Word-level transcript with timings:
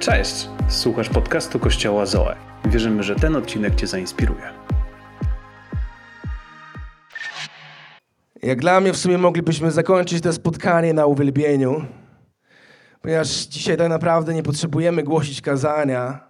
Cześć! 0.00 0.48
Słuchasz 0.68 1.08
podcastu 1.08 1.58
Kościoła 1.58 2.06
Zoe. 2.06 2.36
Wierzymy, 2.64 3.02
że 3.02 3.16
ten 3.16 3.36
odcinek 3.36 3.74
Cię 3.74 3.86
zainspiruje. 3.86 4.52
Jak 8.42 8.60
dla 8.60 8.80
mnie 8.80 8.92
w 8.92 8.96
sumie 8.96 9.18
moglibyśmy 9.18 9.70
zakończyć 9.70 10.22
to 10.22 10.32
spotkanie 10.32 10.94
na 10.94 11.06
uwielbieniu, 11.06 11.84
ponieważ 13.02 13.28
dzisiaj 13.28 13.76
tak 13.76 13.88
naprawdę 13.88 14.34
nie 14.34 14.42
potrzebujemy 14.42 15.02
głosić 15.02 15.40
kazania, 15.40 16.20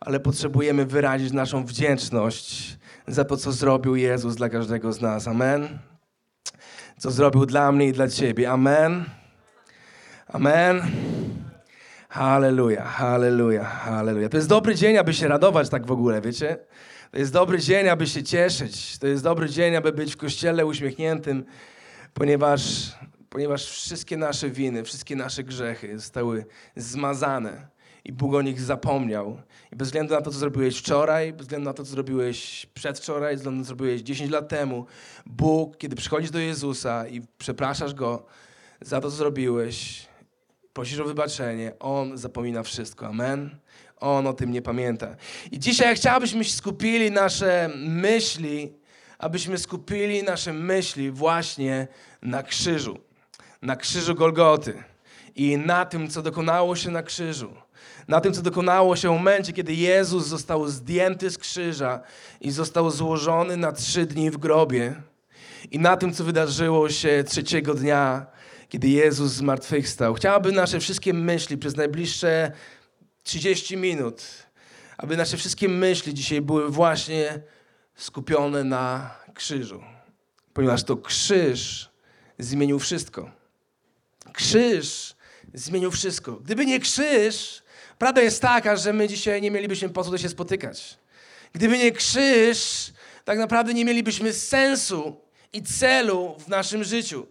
ale 0.00 0.20
potrzebujemy 0.20 0.86
wyrazić 0.86 1.32
naszą 1.32 1.64
wdzięczność 1.64 2.78
za 3.06 3.24
to, 3.24 3.36
co 3.36 3.52
zrobił 3.52 3.96
Jezus 3.96 4.36
dla 4.36 4.48
każdego 4.48 4.92
z 4.92 5.00
nas. 5.00 5.28
Amen. 5.28 5.78
Co 6.98 7.10
zrobił 7.10 7.46
dla 7.46 7.72
mnie 7.72 7.88
i 7.88 7.92
dla 7.92 8.08
Ciebie. 8.08 8.50
Amen. 8.50 9.04
Amen. 10.26 10.82
Halleluja, 12.16 12.84
halleluja, 12.84 13.64
halleluja. 13.64 14.28
To 14.28 14.36
jest 14.36 14.48
dobry 14.48 14.74
dzień, 14.74 14.98
aby 14.98 15.14
się 15.14 15.28
radować 15.28 15.68
tak 15.68 15.86
w 15.86 15.90
ogóle, 15.90 16.20
wiecie? 16.20 16.58
To 17.10 17.18
jest 17.18 17.32
dobry 17.32 17.58
dzień, 17.58 17.88
aby 17.88 18.06
się 18.06 18.22
cieszyć. 18.22 18.98
To 18.98 19.06
jest 19.06 19.22
dobry 19.22 19.48
dzień, 19.48 19.76
aby 19.76 19.92
być 19.92 20.14
w 20.14 20.16
kościele 20.16 20.66
uśmiechniętym, 20.66 21.44
ponieważ, 22.14 22.92
ponieważ 23.28 23.70
wszystkie 23.70 24.16
nasze 24.16 24.50
winy, 24.50 24.84
wszystkie 24.84 25.16
nasze 25.16 25.44
grzechy 25.44 25.98
zostały 25.98 26.46
zmazane 26.76 27.68
i 28.04 28.12
Bóg 28.12 28.34
o 28.34 28.42
nich 28.42 28.60
zapomniał. 28.60 29.40
I 29.72 29.76
bez 29.76 29.88
względu 29.88 30.14
na 30.14 30.20
to, 30.20 30.30
co 30.30 30.38
zrobiłeś 30.38 30.78
wczoraj, 30.78 31.32
bez 31.32 31.42
względu 31.42 31.64
na 31.64 31.74
to, 31.74 31.84
co 31.84 31.90
zrobiłeś 31.90 32.66
przedwczoraj, 32.74 33.34
bez 33.34 33.40
względu 33.40 33.60
na 33.60 33.64
to, 33.64 33.66
co 33.66 33.76
zrobiłeś 33.76 34.02
10 34.02 34.30
lat 34.30 34.48
temu, 34.48 34.86
Bóg, 35.26 35.76
kiedy 35.76 35.96
przychodzisz 35.96 36.30
do 36.30 36.38
Jezusa 36.38 37.08
i 37.08 37.22
przepraszasz 37.38 37.94
Go 37.94 38.26
za 38.80 39.00
to, 39.00 39.10
co 39.10 39.16
zrobiłeś, 39.16 40.05
prosisz 40.76 41.00
o 41.00 41.04
wybaczenie, 41.04 41.72
On 41.80 42.18
zapomina 42.18 42.62
wszystko. 42.62 43.06
Amen. 43.06 43.58
On 44.00 44.26
o 44.26 44.32
tym 44.32 44.50
nie 44.52 44.62
pamięta. 44.62 45.16
I 45.50 45.58
dzisiaj 45.58 45.96
chciałbym, 45.96 46.16
abyśmy 46.16 46.44
skupili 46.44 47.10
nasze 47.10 47.70
myśli, 47.76 48.72
abyśmy 49.18 49.58
skupili 49.58 50.22
nasze 50.22 50.52
myśli 50.52 51.10
właśnie 51.10 51.88
na 52.22 52.42
krzyżu. 52.42 52.98
Na 53.62 53.76
krzyżu 53.76 54.14
Golgoty. 54.14 54.82
I 55.36 55.56
na 55.56 55.84
tym, 55.84 56.08
co 56.08 56.22
dokonało 56.22 56.76
się 56.76 56.90
na 56.90 57.02
krzyżu. 57.02 57.52
Na 58.08 58.20
tym, 58.20 58.32
co 58.32 58.42
dokonało 58.42 58.96
się 58.96 59.08
w 59.08 59.12
momencie, 59.12 59.52
kiedy 59.52 59.74
Jezus 59.74 60.26
został 60.26 60.68
zdjęty 60.68 61.30
z 61.30 61.38
krzyża 61.38 62.00
i 62.40 62.50
został 62.50 62.90
złożony 62.90 63.56
na 63.56 63.72
trzy 63.72 64.06
dni 64.06 64.30
w 64.30 64.36
grobie. 64.36 64.94
I 65.70 65.78
na 65.78 65.96
tym, 65.96 66.12
co 66.12 66.24
wydarzyło 66.24 66.90
się 66.90 67.24
trzeciego 67.26 67.74
dnia, 67.74 68.26
kiedy 68.68 68.88
Jezus 68.88 69.32
zmartwychwstał. 69.32 70.14
Chciałabym 70.14 70.54
nasze 70.54 70.80
wszystkie 70.80 71.12
myśli 71.12 71.58
przez 71.58 71.76
najbliższe 71.76 72.52
30 73.22 73.76
minut, 73.76 74.22
aby 74.98 75.16
nasze 75.16 75.36
wszystkie 75.36 75.68
myśli 75.68 76.14
dzisiaj 76.14 76.40
były 76.40 76.70
właśnie 76.70 77.40
skupione 77.94 78.64
na 78.64 79.14
krzyżu. 79.34 79.82
Ponieważ 80.52 80.84
to 80.84 80.96
krzyż 80.96 81.90
zmienił 82.38 82.78
wszystko. 82.78 83.30
Krzyż 84.32 85.14
zmienił 85.54 85.90
wszystko. 85.90 86.32
Gdyby 86.32 86.66
nie 86.66 86.80
krzyż, 86.80 87.62
prawda 87.98 88.22
jest 88.22 88.42
taka, 88.42 88.76
że 88.76 88.92
my 88.92 89.08
dzisiaj 89.08 89.42
nie 89.42 89.50
mielibyśmy 89.50 89.88
po 89.88 90.04
co 90.04 90.18
się 90.18 90.28
spotykać. 90.28 90.98
Gdyby 91.52 91.78
nie 91.78 91.92
krzyż, 91.92 92.92
tak 93.24 93.38
naprawdę 93.38 93.74
nie 93.74 93.84
mielibyśmy 93.84 94.32
sensu 94.32 95.20
i 95.52 95.62
celu 95.62 96.36
w 96.38 96.48
naszym 96.48 96.84
życiu. 96.84 97.26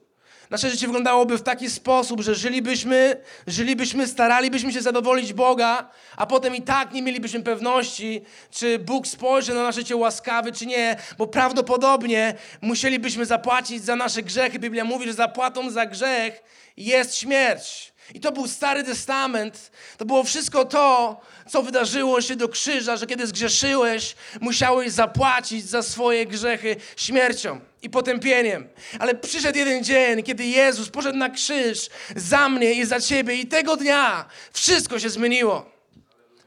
Nasze 0.49 0.69
życie 0.69 0.85
wyglądałoby 0.87 1.37
w 1.37 1.41
taki 1.41 1.69
sposób, 1.69 2.21
że 2.21 2.35
żylibyśmy, 2.35 3.21
żylibyśmy, 3.47 4.07
staralibyśmy 4.07 4.73
się 4.73 4.81
zadowolić 4.81 5.33
Boga, 5.33 5.89
a 6.17 6.25
potem 6.25 6.55
i 6.55 6.61
tak 6.61 6.91
nie 6.91 7.01
mielibyśmy 7.01 7.43
pewności, 7.43 8.21
czy 8.51 8.79
Bóg 8.79 9.07
spojrzy 9.07 9.53
na 9.53 9.63
nasze 9.63 9.79
życie 9.79 9.95
łaskawy, 9.95 10.51
czy 10.51 10.65
nie, 10.65 10.95
bo 11.17 11.27
prawdopodobnie 11.27 12.33
musielibyśmy 12.61 13.25
zapłacić 13.25 13.83
za 13.83 13.95
nasze 13.95 14.23
grzechy. 14.23 14.59
Biblia 14.59 14.85
mówi, 14.85 15.05
że 15.05 15.13
zapłatą 15.13 15.69
za 15.69 15.85
grzech 15.85 16.43
jest 16.77 17.15
śmierć. 17.15 17.93
I 18.13 18.19
to 18.19 18.31
był 18.31 18.47
Stary 18.47 18.83
Testament. 18.83 19.71
To 19.97 20.05
było 20.05 20.23
wszystko 20.23 20.65
to, 20.65 21.21
co 21.49 21.61
wydarzyło 21.61 22.21
się 22.21 22.35
do 22.35 22.49
krzyża, 22.49 22.97
że 22.97 23.07
kiedy 23.07 23.27
zgrzeszyłeś, 23.27 24.15
musiałeś 24.41 24.91
zapłacić 24.91 25.65
za 25.65 25.83
swoje 25.83 26.25
grzechy 26.25 26.75
śmiercią 26.97 27.59
i 27.85 27.89
potępieniem. 27.89 28.67
Ale 28.99 29.15
przyszedł 29.15 29.57
jeden 29.57 29.83
dzień, 29.83 30.23
kiedy 30.23 30.45
Jezus 30.45 30.89
poszedł 30.89 31.17
na 31.17 31.29
krzyż 31.29 31.89
za 32.15 32.49
mnie 32.49 32.73
i 32.73 32.85
za 32.85 32.99
ciebie, 32.99 33.35
i 33.35 33.47
tego 33.47 33.77
dnia 33.77 34.25
wszystko 34.53 34.99
się 34.99 35.09
zmieniło. 35.09 35.71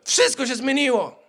Wszystko 0.05 0.47
się 0.47 0.55
zmieniło. 0.55 1.23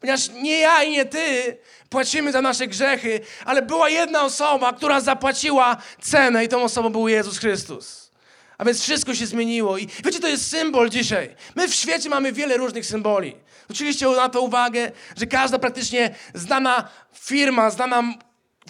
Ponieważ 0.00 0.28
nie 0.28 0.58
ja 0.58 0.82
i 0.82 0.90
nie 0.90 1.04
ty 1.04 1.56
płacimy 1.88 2.32
za 2.32 2.42
nasze 2.42 2.66
grzechy, 2.66 3.20
ale 3.44 3.62
była 3.62 3.88
jedna 3.88 4.24
osoba, 4.24 4.72
która 4.72 5.00
zapłaciła 5.00 5.76
cenę, 6.02 6.44
i 6.44 6.48
tą 6.48 6.62
osobą 6.62 6.90
był 6.90 7.08
Jezus 7.08 7.38
Chrystus. 7.38 8.10
A 8.58 8.64
więc 8.64 8.82
wszystko 8.82 9.14
się 9.14 9.26
zmieniło. 9.26 9.78
I 9.78 9.88
wiecie, 10.04 10.20
to 10.20 10.28
jest 10.28 10.50
symbol 10.50 10.90
dzisiaj. 10.90 11.36
My 11.54 11.68
w 11.68 11.74
świecie 11.74 12.08
mamy 12.08 12.32
wiele 12.32 12.56
różnych 12.56 12.86
symboli. 12.86 13.36
Oczywiście 13.70 14.08
na 14.08 14.28
to 14.28 14.40
uwagę, 14.40 14.92
że 15.16 15.26
każda 15.26 15.58
praktycznie 15.58 16.14
znana 16.34 16.88
firma, 17.14 17.70
znana 17.70 18.14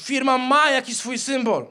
firma 0.01 0.39
ma 0.39 0.71
jakiś 0.71 0.97
swój 0.97 1.19
symbol, 1.19 1.67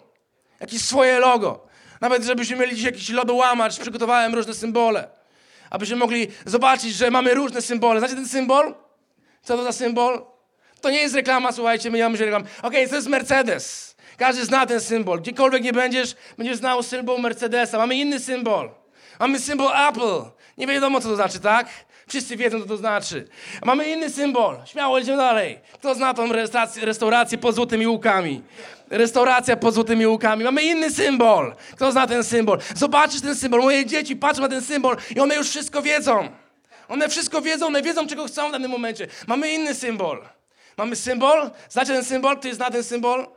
jakieś 0.60 0.82
swoje 0.82 1.20
logo. 1.20 1.68
Nawet 2.02 2.24
żebyśmy 2.24 2.58
mieli 2.58 2.76
dziś 2.76 2.86
jakiś 2.86 3.10
lodołamacz, 3.10 3.80
przygotowałem 3.80 4.36
różne 4.36 4.54
symbole, 4.54 5.08
abyśmy 5.70 5.96
mogli 5.96 6.28
zobaczyć, 6.46 6.94
że 6.94 7.12
mamy 7.12 7.34
różne 7.34 7.62
symbole. 7.62 8.00
Znacie 8.00 8.16
ten 8.16 8.28
symbol? 8.28 8.76
Co 9.44 9.58
to 9.58 9.64
za 9.64 9.72
symbol? 9.72 10.26
To 10.82 10.90
nie 10.90 11.02
jest 11.02 11.16
reklama, 11.16 11.52
słuchajcie, 11.52 11.92
my 11.92 11.98
nie 11.98 12.04
mamy 12.04 12.18
się 12.18 12.26
reklam. 12.26 12.42
Okej, 12.42 12.58
okay, 12.62 12.88
to 12.88 12.96
jest 12.96 13.08
Mercedes. 13.08 13.96
Każdy 14.18 14.46
zna 14.46 14.66
ten 14.66 14.82
symbol. 14.82 15.22
Gdziekolwiek 15.22 15.64
nie 15.64 15.74
będziesz, 15.74 16.16
będziesz 16.38 16.58
znał 16.58 16.84
symbol 16.84 17.22
Mercedesa. 17.22 17.78
Mamy 17.78 17.96
inny 17.96 18.20
symbol. 18.20 18.70
Mamy 19.20 19.40
symbol 19.40 19.88
Apple. 19.90 20.22
Nie 20.58 20.68
wiadomo, 20.68 21.02
co 21.02 21.10
to 21.10 21.16
znaczy, 21.16 21.40
tak? 21.40 21.68
Wszyscy 22.10 22.38
wiedzą, 22.38 22.60
co 22.62 22.66
to 22.66 22.78
znaczy. 22.78 23.28
Mamy 23.66 23.92
inny 23.92 24.10
symbol. 24.10 24.58
Śmiało, 24.66 25.00
idziemy 25.00 25.18
dalej. 25.18 25.60
Kto 25.74 25.96
zna 25.96 26.14
tą 26.14 26.34
restaurację, 26.34 26.86
restaurację 26.86 27.38
pod 27.38 27.56
złotymi 27.56 27.88
łukami? 27.88 28.42
Restauracja 28.90 29.58
pod 29.58 29.74
złotymi 29.74 30.08
łukami. 30.08 30.44
Mamy 30.44 30.64
inny 30.64 30.92
symbol. 30.92 31.56
Kto 31.76 31.92
zna 31.92 32.08
ten 32.08 32.24
symbol? 32.24 32.60
Zobaczysz 32.76 33.22
ten 33.22 33.36
symbol. 33.36 33.62
Moje 33.62 33.86
dzieci 33.86 34.16
patrzą 34.16 34.42
na 34.42 34.50
ten 34.50 34.62
symbol 34.62 34.98
i 35.16 35.20
one 35.20 35.36
już 35.36 35.50
wszystko 35.50 35.82
wiedzą. 35.82 36.30
One 36.88 37.10
wszystko 37.10 37.42
wiedzą, 37.42 37.66
one 37.66 37.82
wiedzą, 37.82 38.08
czego 38.08 38.26
chcą 38.26 38.50
w 38.50 38.52
danym 38.52 38.72
momencie. 38.72 39.08
Mamy 39.28 39.54
inny 39.54 39.76
symbol. 39.76 40.26
Mamy 40.78 40.96
symbol. 40.96 41.52
Znacie 41.70 41.94
ten 41.94 42.04
symbol? 42.06 42.38
Ktoś 42.38 42.54
zna 42.54 42.72
ten 42.72 42.84
symbol? 42.84 43.28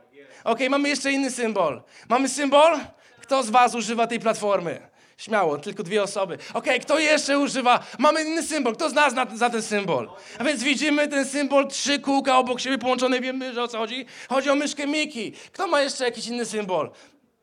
Ok, 0.45 0.59
mamy 0.71 0.89
jeszcze 0.89 1.13
inny 1.13 1.31
symbol. 1.31 1.83
Mamy 2.09 2.29
symbol? 2.29 2.79
Kto 3.21 3.43
z 3.43 3.51
Was 3.51 3.75
używa 3.75 4.07
tej 4.07 4.21
platformy? 4.21 4.92
Śmiało, 5.23 5.59
tylko 5.59 5.83
dwie 5.83 6.03
osoby. 6.03 6.39
Ok, 6.55 6.67
kto 6.83 6.99
jeszcze 6.99 7.39
używa? 7.39 7.81
Mamy 7.99 8.23
inny 8.23 8.43
symbol. 8.43 8.75
Kto 8.75 8.91
z 8.91 8.93
nas 8.93 9.15
na, 9.15 9.27
za 9.35 9.51
ten 9.51 9.63
symbol? 9.63 10.11
A 10.39 10.45
więc 10.45 10.63
widzimy 10.63 11.09
ten 11.09 11.25
symbol, 11.25 11.69
trzy 11.69 11.99
kółka 11.99 12.39
obok 12.39 12.61
siebie 12.61 12.79
połączone. 12.79 13.21
Wiemy, 13.21 13.55
że 13.55 13.63
o 13.63 13.69
co 13.69 13.79
chodzi? 13.79 14.07
Chodzi 14.29 14.51
o 14.51 14.55
myszkę 14.55 14.87
Miki. 14.87 15.33
Kto 15.53 15.67
ma 15.67 15.81
jeszcze 15.81 16.05
jakiś 16.05 16.27
inny 16.27 16.45
symbol? 16.45 16.91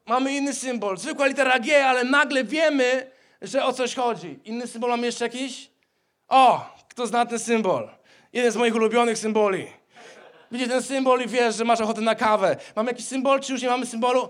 Mamy 0.06 0.35
inny 0.35 0.53
symbol. 0.53 0.97
Zwykła 0.97 1.28
litera 1.28 1.59
G, 1.59 1.85
ale 1.85 2.03
nagle 2.03 2.44
wiemy, 2.44 3.12
że 3.41 3.66
o 3.66 3.73
coś 3.73 3.96
chodzi. 3.96 4.40
Inny 4.46 4.67
symbol 4.67 4.90
mamy 4.90 5.06
jeszcze 5.06 5.25
jakiś? 5.25 5.69
O, 6.28 6.75
kto 6.90 7.07
zna 7.07 7.25
ten 7.25 7.40
symbol? 7.40 7.90
Jeden 8.34 8.51
z 8.51 8.56
moich 8.56 8.75
ulubionych 8.75 9.17
symboli. 9.17 9.67
Widzisz 10.51 10.67
ten 10.67 10.84
symbol 10.84 11.22
i 11.22 11.28
wiesz, 11.28 11.56
że 11.56 11.66
masz 11.66 11.81
ochotę 11.81 12.01
na 12.01 12.16
kawę. 12.16 12.57
Mamy 12.75 12.91
jakiś 12.91 13.06
symbol, 13.06 13.40
czy 13.40 13.53
już 13.53 13.61
nie 13.61 13.69
mamy 13.69 13.85
symbolu? 13.85 14.29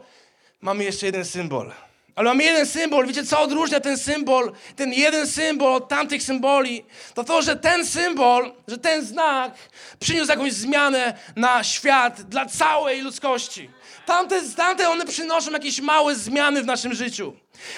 Mamy 0.61 0.83
jeszcze 0.83 1.05
jeden 1.05 1.25
symbol. 1.25 1.71
Ale 2.19 2.29
mamy 2.29 2.43
jeden 2.43 2.65
symbol. 2.65 3.07
Wiecie, 3.07 3.23
co 3.23 3.41
odróżnia 3.41 3.79
ten 3.79 3.97
symbol, 3.97 4.51
ten 4.75 4.93
jeden 4.93 5.27
symbol 5.27 5.73
od 5.73 5.89
tamtych 5.89 6.23
symboli? 6.23 6.85
To 7.13 7.23
to, 7.23 7.41
że 7.41 7.55
ten 7.55 7.85
symbol, 7.85 8.51
że 8.67 8.77
ten 8.77 9.05
znak 9.05 9.53
przyniósł 9.99 10.29
jakąś 10.29 10.53
zmianę 10.53 11.13
na 11.35 11.63
świat 11.63 12.21
dla 12.21 12.45
całej 12.45 13.01
ludzkości. 13.01 13.69
Tamte, 14.05 14.41
tamte 14.57 14.89
one 14.89 15.05
przynoszą 15.05 15.51
jakieś 15.51 15.81
małe 15.81 16.15
zmiany 16.15 16.61
w 16.61 16.65
naszym 16.65 16.93
życiu. 16.93 17.33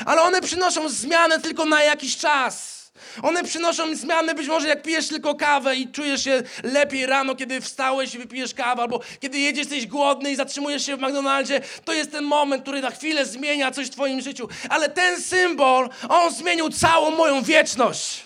Ale 0.05 0.21
one 0.21 0.41
przynoszą 0.41 0.89
zmianę 0.89 1.39
tylko 1.39 1.65
na 1.65 1.83
jakiś 1.83 2.17
czas. 2.17 2.81
One 3.21 3.44
przynoszą 3.44 3.95
zmiany, 3.95 4.36
być 4.36 4.48
może 4.48 4.68
jak 4.68 4.81
pijesz 4.81 5.07
tylko 5.07 5.36
kawę 5.36 5.75
i 5.75 5.88
czujesz 5.88 6.24
się 6.24 6.44
lepiej 6.63 7.06
rano, 7.06 7.36
kiedy 7.36 7.62
wstałeś 7.62 8.15
i 8.15 8.18
wypijesz 8.18 8.53
kawę, 8.53 8.81
albo 8.81 9.00
kiedy 9.19 9.39
jedziesz, 9.39 9.62
jesteś 9.62 9.88
głodny 9.88 10.31
i 10.31 10.36
zatrzymujesz 10.36 10.86
się 10.86 10.98
w 10.98 11.01
McDonaldzie, 11.01 11.62
to 11.86 11.94
jest 11.94 12.12
ten 12.12 12.24
moment, 12.24 12.62
który 12.62 12.81
na 12.81 12.92
chwilę 12.92 13.25
zmienia 13.25 13.71
coś 13.71 13.88
w 13.88 13.89
twoim 13.89 14.21
życiu. 14.21 14.48
Ale 14.69 14.89
ten 14.89 15.21
symbol, 15.21 15.89
on 16.09 16.33
zmienił 16.33 16.69
całą 16.69 17.12
moją 17.12 17.42
wieczność. 17.42 18.24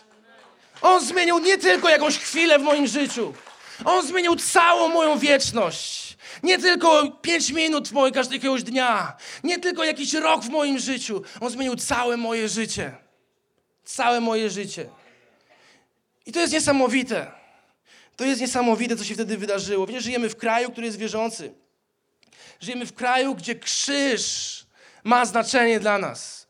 On 0.81 1.01
zmienił 1.01 1.39
nie 1.39 1.57
tylko 1.57 1.89
jakąś 1.89 2.17
chwilę 2.17 2.59
w 2.59 2.63
moim 2.63 2.87
życiu. 2.87 3.33
On 3.85 4.07
zmienił 4.07 4.35
całą 4.35 4.87
moją 4.87 5.19
wieczność. 5.19 6.17
Nie 6.43 6.57
tylko 6.57 7.11
pięć 7.21 7.51
minut 7.51 7.87
w 7.87 7.91
moim 7.91 8.13
każdego 8.13 8.55
dnia. 8.57 9.13
Nie 9.43 9.59
tylko 9.59 9.83
jakiś 9.83 10.13
rok 10.13 10.43
w 10.43 10.49
moim 10.49 10.79
życiu. 10.79 11.21
On 11.41 11.49
zmienił 11.49 11.75
całe 11.75 12.17
moje 12.17 12.49
życie. 12.49 13.04
Całe 13.85 14.21
moje 14.21 14.49
życie. 14.49 14.89
I 16.25 16.31
to 16.31 16.39
jest 16.39 16.53
niesamowite. 16.53 17.31
To 18.15 18.25
jest 18.25 18.41
niesamowite, 18.41 18.95
co 18.95 19.03
się 19.03 19.13
wtedy 19.13 19.37
wydarzyło. 19.37 19.87
Wiecie, 19.87 20.01
żyjemy 20.01 20.29
w 20.29 20.35
kraju, 20.35 20.71
który 20.71 20.87
jest 20.87 20.97
wierzący. 20.97 21.53
Żyjemy 22.59 22.85
w 22.85 22.93
kraju, 22.93 23.35
gdzie 23.35 23.55
krzyż 23.55 24.65
ma 25.03 25.25
znaczenie 25.25 25.79
dla 25.79 25.97
nas. 25.97 26.47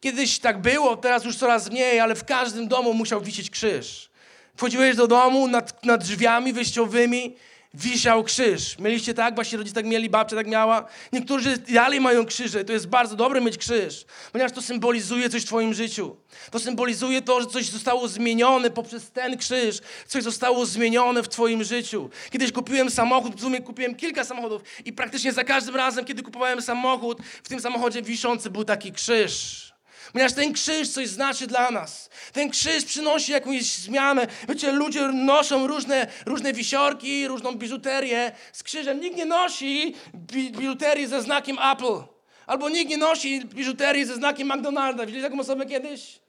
Kiedyś 0.00 0.38
tak 0.38 0.60
było, 0.60 0.96
teraz 0.96 1.24
już 1.24 1.36
coraz 1.36 1.70
mniej, 1.70 2.00
ale 2.00 2.14
w 2.14 2.24
każdym 2.24 2.68
domu 2.68 2.94
musiał 2.94 3.20
wisieć 3.20 3.50
krzyż. 3.50 4.10
Wchodziłeś 4.56 4.96
do 4.96 5.06
domu, 5.06 5.48
nad, 5.48 5.84
nad 5.84 6.04
drzwiami 6.04 6.52
wyjściowymi 6.52 7.36
wisiał 7.76 8.24
krzyż. 8.24 8.78
Mieliście 8.78 9.14
tak? 9.14 9.34
Właśnie 9.34 9.58
rodzice 9.58 9.74
tak 9.74 9.86
mieli, 9.86 10.10
babcia 10.10 10.36
tak 10.36 10.46
miała. 10.46 10.84
Niektórzy 11.12 11.58
dalej 11.58 12.00
mają 12.00 12.26
krzyże. 12.26 12.64
To 12.64 12.72
jest 12.72 12.86
bardzo 12.86 13.16
dobre 13.16 13.40
mieć 13.40 13.58
krzyż, 13.58 14.04
ponieważ 14.32 14.52
to 14.52 14.62
symbolizuje 14.62 15.30
coś 15.30 15.42
w 15.42 15.46
twoim 15.46 15.74
życiu. 15.74 16.16
To 16.50 16.58
symbolizuje 16.58 17.22
to, 17.22 17.40
że 17.40 17.46
coś 17.46 17.66
zostało 17.66 18.08
zmienione 18.08 18.70
poprzez 18.70 19.10
ten 19.10 19.36
krzyż. 19.36 19.78
Coś 20.06 20.22
zostało 20.22 20.66
zmienione 20.66 21.22
w 21.22 21.28
twoim 21.28 21.64
życiu. 21.64 22.10
Kiedyś 22.30 22.52
kupiłem 22.52 22.90
samochód, 22.90 23.36
w 23.36 23.40
sumie 23.40 23.60
kupiłem 23.60 23.94
kilka 23.94 24.24
samochodów 24.24 24.62
i 24.84 24.92
praktycznie 24.92 25.32
za 25.32 25.44
każdym 25.44 25.76
razem, 25.76 26.04
kiedy 26.04 26.22
kupowałem 26.22 26.62
samochód, 26.62 27.18
w 27.44 27.48
tym 27.48 27.60
samochodzie 27.60 28.02
wiszący 28.02 28.50
był 28.50 28.64
taki 28.64 28.92
krzyż. 28.92 29.65
Ponieważ 30.12 30.32
ten 30.32 30.52
krzyż 30.52 30.88
coś 30.88 31.08
znaczy 31.08 31.46
dla 31.46 31.70
nas. 31.70 32.10
Ten 32.32 32.50
krzyż 32.50 32.84
przynosi 32.84 33.32
jakąś 33.32 33.62
zmianę. 33.62 34.26
Wiecie, 34.48 34.72
ludzie 34.72 35.08
noszą 35.08 35.66
różne, 35.66 36.06
różne 36.26 36.52
wisiorki, 36.52 37.28
różną 37.28 37.54
biżuterię 37.54 38.32
z 38.52 38.62
krzyżem. 38.62 39.00
Nikt 39.00 39.16
nie 39.16 39.26
nosi 39.26 39.94
bi 40.14 40.50
biżuterii 40.50 41.06
ze 41.06 41.22
znakiem 41.22 41.58
Apple. 41.72 42.02
Albo 42.46 42.68
nikt 42.68 42.90
nie 42.90 42.96
nosi 42.96 43.44
biżuterii 43.44 44.04
ze 44.04 44.14
znakiem 44.14 44.48
McDonalda. 44.48 45.06
Widzieliście 45.06 45.30
taką 45.30 45.40
osobę 45.40 45.66
kiedyś? 45.66 46.25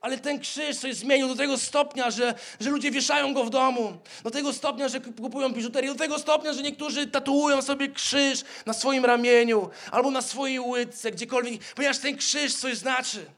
Ale 0.00 0.18
ten 0.18 0.40
krzyż 0.40 0.76
coś 0.76 0.94
zmienił 0.94 1.28
do 1.28 1.36
tego 1.36 1.58
stopnia, 1.58 2.10
że, 2.10 2.34
że 2.60 2.70
ludzie 2.70 2.90
wieszają 2.90 3.34
go 3.34 3.44
w 3.44 3.50
domu. 3.50 3.98
Do 4.24 4.30
tego 4.30 4.52
stopnia, 4.52 4.88
że 4.88 5.00
kupują 5.00 5.48
biżuterię. 5.48 5.88
Do 5.88 5.98
tego 5.98 6.18
stopnia, 6.18 6.52
że 6.52 6.62
niektórzy 6.62 7.06
tatuują 7.06 7.62
sobie 7.62 7.88
krzyż 7.88 8.44
na 8.66 8.72
swoim 8.72 9.04
ramieniu 9.04 9.70
albo 9.90 10.10
na 10.10 10.22
swojej 10.22 10.60
łydce, 10.60 11.10
gdziekolwiek, 11.10 11.74
ponieważ 11.74 11.98
ten 11.98 12.16
krzyż 12.16 12.54
coś 12.54 12.76
znaczy. 12.76 13.37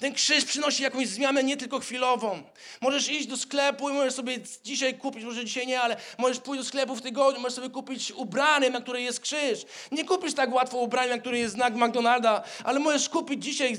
Ten 0.00 0.14
krzyż 0.14 0.44
przynosi 0.44 0.82
jakąś 0.82 1.08
zmianę 1.08 1.44
nie 1.44 1.56
tylko 1.56 1.78
chwilową. 1.78 2.42
Możesz 2.80 3.08
iść 3.08 3.26
do 3.26 3.36
sklepu 3.36 3.90
i 3.90 3.92
możesz 3.92 4.14
sobie 4.14 4.38
dzisiaj 4.64 4.94
kupić, 4.98 5.24
może 5.24 5.44
dzisiaj 5.44 5.66
nie, 5.66 5.80
ale 5.80 5.96
możesz 6.18 6.38
pójść 6.38 6.62
do 6.64 6.68
sklepu 6.68 6.96
w 6.96 7.02
tygodniu, 7.02 7.40
możesz 7.40 7.54
sobie 7.54 7.70
kupić 7.70 8.12
ubranie, 8.12 8.70
na 8.70 8.80
której 8.80 9.04
jest 9.04 9.20
krzyż. 9.20 9.64
Nie 9.92 10.04
kupisz 10.04 10.34
tak 10.34 10.54
łatwo 10.54 10.78
ubrania, 10.78 11.14
na 11.16 11.20
której 11.20 11.40
jest 11.40 11.54
znak 11.54 11.74
McDonalda, 11.74 12.42
ale 12.64 12.80
możesz 12.80 13.08
kupić 13.08 13.44
dzisiaj 13.44 13.76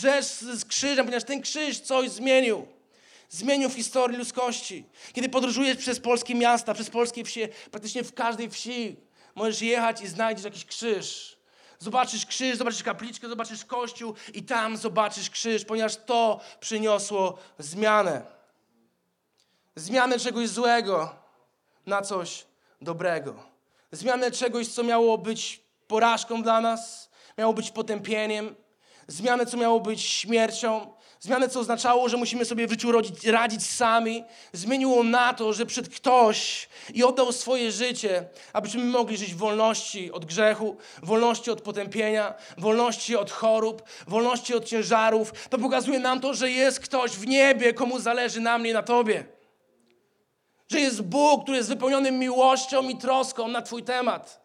rzecz 0.00 0.24
z, 0.24 0.64
krzyżem, 0.64 1.06
ponieważ 1.06 1.24
ten 1.24 1.42
krzyż 1.42 1.80
coś 1.80 2.10
zmienił. 2.10 2.66
Zmienił 3.28 3.68
w 3.68 3.74
historii 3.74 4.18
ludzkości. 4.18 4.84
Kiedy 5.12 5.28
podróżujesz 5.28 5.76
przez 5.76 6.00
polskie 6.00 6.34
miasta, 6.34 6.74
przez 6.74 6.90
polskie 6.90 7.24
wsie, 7.24 7.48
praktycznie 7.70 8.04
w 8.04 8.14
każdej 8.14 8.50
wsi 8.50 8.96
możesz 9.34 9.62
jechać 9.62 10.02
i 10.02 10.08
znajdziesz 10.08 10.44
jakiś 10.44 10.64
krzyż. 10.64 11.39
Zobaczysz 11.82 12.26
krzyż, 12.26 12.56
zobaczysz 12.56 12.82
kapliczkę, 12.82 13.28
zobaczysz 13.28 13.64
kościół 13.64 14.14
i 14.34 14.42
tam 14.42 14.76
zobaczysz 14.76 15.30
krzyż, 15.30 15.64
ponieważ 15.64 15.96
to 15.96 16.40
przyniosło 16.60 17.38
zmianę. 17.58 18.22
Zmianę 19.76 20.18
czegoś 20.18 20.48
złego 20.48 21.14
na 21.86 22.02
coś 22.02 22.46
dobrego. 22.80 23.34
Zmianę 23.92 24.30
czegoś, 24.30 24.68
co 24.68 24.82
miało 24.82 25.18
być 25.18 25.60
porażką 25.88 26.42
dla 26.42 26.60
nas, 26.60 27.10
miało 27.38 27.52
być 27.52 27.70
potępieniem. 27.70 28.54
Zmianę, 29.06 29.46
co 29.46 29.56
miało 29.56 29.80
być 29.80 30.02
śmiercią. 30.02 30.92
Zmianę, 31.20 31.48
co 31.48 31.60
oznaczało, 31.60 32.08
że 32.08 32.16
musimy 32.16 32.44
sobie 32.44 32.66
w 32.66 32.70
życiu 32.70 32.92
rodzić, 32.92 33.24
radzić 33.24 33.66
sami. 33.66 34.24
Zmieniło 34.52 35.02
na 35.02 35.34
to, 35.34 35.52
że 35.52 35.66
przed 35.66 35.88
ktoś 35.88 36.68
i 36.94 37.04
oddał 37.04 37.32
swoje 37.32 37.72
życie, 37.72 38.24
abyśmy 38.52 38.84
mogli 38.84 39.16
żyć 39.16 39.34
w 39.34 39.38
wolności 39.38 40.12
od 40.12 40.24
grzechu, 40.24 40.76
wolności 41.02 41.50
od 41.50 41.60
potępienia, 41.60 42.34
wolności 42.58 43.16
od 43.16 43.30
chorób, 43.30 43.82
wolności 44.06 44.54
od 44.54 44.64
ciężarów. 44.64 45.48
To 45.48 45.58
pokazuje 45.58 45.98
nam 45.98 46.20
to, 46.20 46.34
że 46.34 46.50
jest 46.50 46.80
ktoś 46.80 47.10
w 47.10 47.26
niebie, 47.26 47.74
komu 47.74 47.98
zależy 47.98 48.40
na 48.40 48.58
mnie 48.58 48.74
na 48.74 48.82
tobie. 48.82 49.24
Że 50.68 50.80
jest 50.80 51.02
Bóg, 51.02 51.42
który 51.42 51.56
jest 51.56 51.68
wypełniony 51.68 52.12
miłością 52.12 52.88
i 52.88 52.98
troską 52.98 53.48
na 53.48 53.62
Twój 53.62 53.82
temat. 53.82 54.40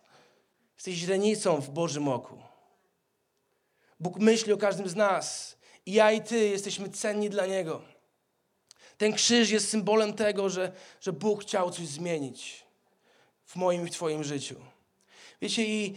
Jesteś 0.76 0.96
źrenicą 0.96 1.62
w 1.62 1.70
Bożym 1.70 2.08
oku. 2.08 2.38
Bóg 4.00 4.20
myśli 4.20 4.54
o 4.54 4.58
każdym 4.58 4.90
z 4.90 4.96
nas 4.96 5.55
i 5.86 5.94
ja 5.94 6.12
i 6.12 6.22
ty 6.22 6.48
jesteśmy 6.48 6.90
cenni 6.90 7.30
dla 7.30 7.46
Niego. 7.46 7.82
Ten 8.98 9.14
krzyż 9.14 9.50
jest 9.50 9.70
symbolem 9.70 10.14
tego, 10.14 10.50
że, 10.50 10.72
że 11.02 11.14
Bóg 11.14 11.42
chciał 11.42 11.72
coś 11.72 11.88
zmienić 11.88 12.66
w 13.46 13.56
moim 13.56 13.88
i 13.88 13.90
w 13.90 13.94
Twoim 13.94 14.24
życiu. 14.24 14.56
Wiecie, 15.42 15.66
i, 15.66 15.96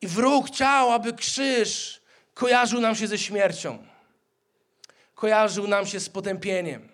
i 0.00 0.06
wróg 0.06 0.46
chciał, 0.46 0.92
aby 0.92 1.12
krzyż 1.12 2.00
kojarzył 2.34 2.80
nam 2.80 2.94
się 2.94 3.06
ze 3.06 3.18
śmiercią, 3.18 3.78
kojarzył 5.14 5.66
nam 5.66 5.86
się 5.86 6.00
z 6.00 6.08
potępieniem. 6.08 6.88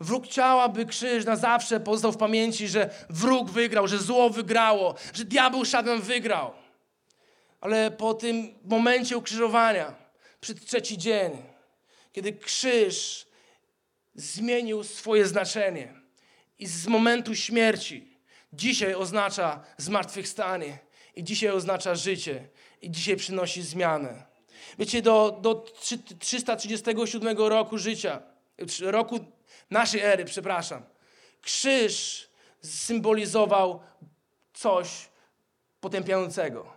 Wróg 0.00 0.24
chciał, 0.24 0.60
aby 0.60 0.86
krzyż 0.86 1.24
na 1.24 1.36
zawsze 1.36 1.80
pozostał 1.80 2.12
w 2.12 2.16
pamięci, 2.16 2.68
że 2.68 2.90
wróg 3.10 3.50
wygrał, 3.50 3.88
że 3.88 3.98
zło 3.98 4.30
wygrało, 4.30 4.94
że 5.12 5.24
diabeł 5.24 5.64
szatan 5.64 6.00
wygrał. 6.00 6.52
Ale 7.60 7.90
po 7.90 8.14
tym 8.14 8.54
momencie 8.64 9.16
ukrzyżowania, 9.16 9.94
przed 10.40 10.66
trzeci 10.66 10.98
dzień, 10.98 11.51
kiedy 12.12 12.32
krzyż 12.32 13.26
zmienił 14.14 14.84
swoje 14.84 15.26
znaczenie 15.26 15.94
i 16.58 16.66
z 16.66 16.86
momentu 16.86 17.34
śmierci 17.34 18.18
dzisiaj 18.52 18.94
oznacza 18.94 19.64
zmartwychwstanie 19.76 20.78
i 21.16 21.24
dzisiaj 21.24 21.50
oznacza 21.50 21.94
życie 21.94 22.48
i 22.82 22.90
dzisiaj 22.90 23.16
przynosi 23.16 23.62
zmianę. 23.62 24.24
Wiecie, 24.78 25.02
do, 25.02 25.38
do 25.42 25.64
337 26.18 27.38
roku 27.38 27.78
życia, 27.78 28.22
roku 28.80 29.18
naszej 29.70 30.00
ery, 30.00 30.24
przepraszam, 30.24 30.82
krzyż 31.42 32.28
symbolizował 32.62 33.82
coś 34.54 35.08
potępiającego. 35.80 36.72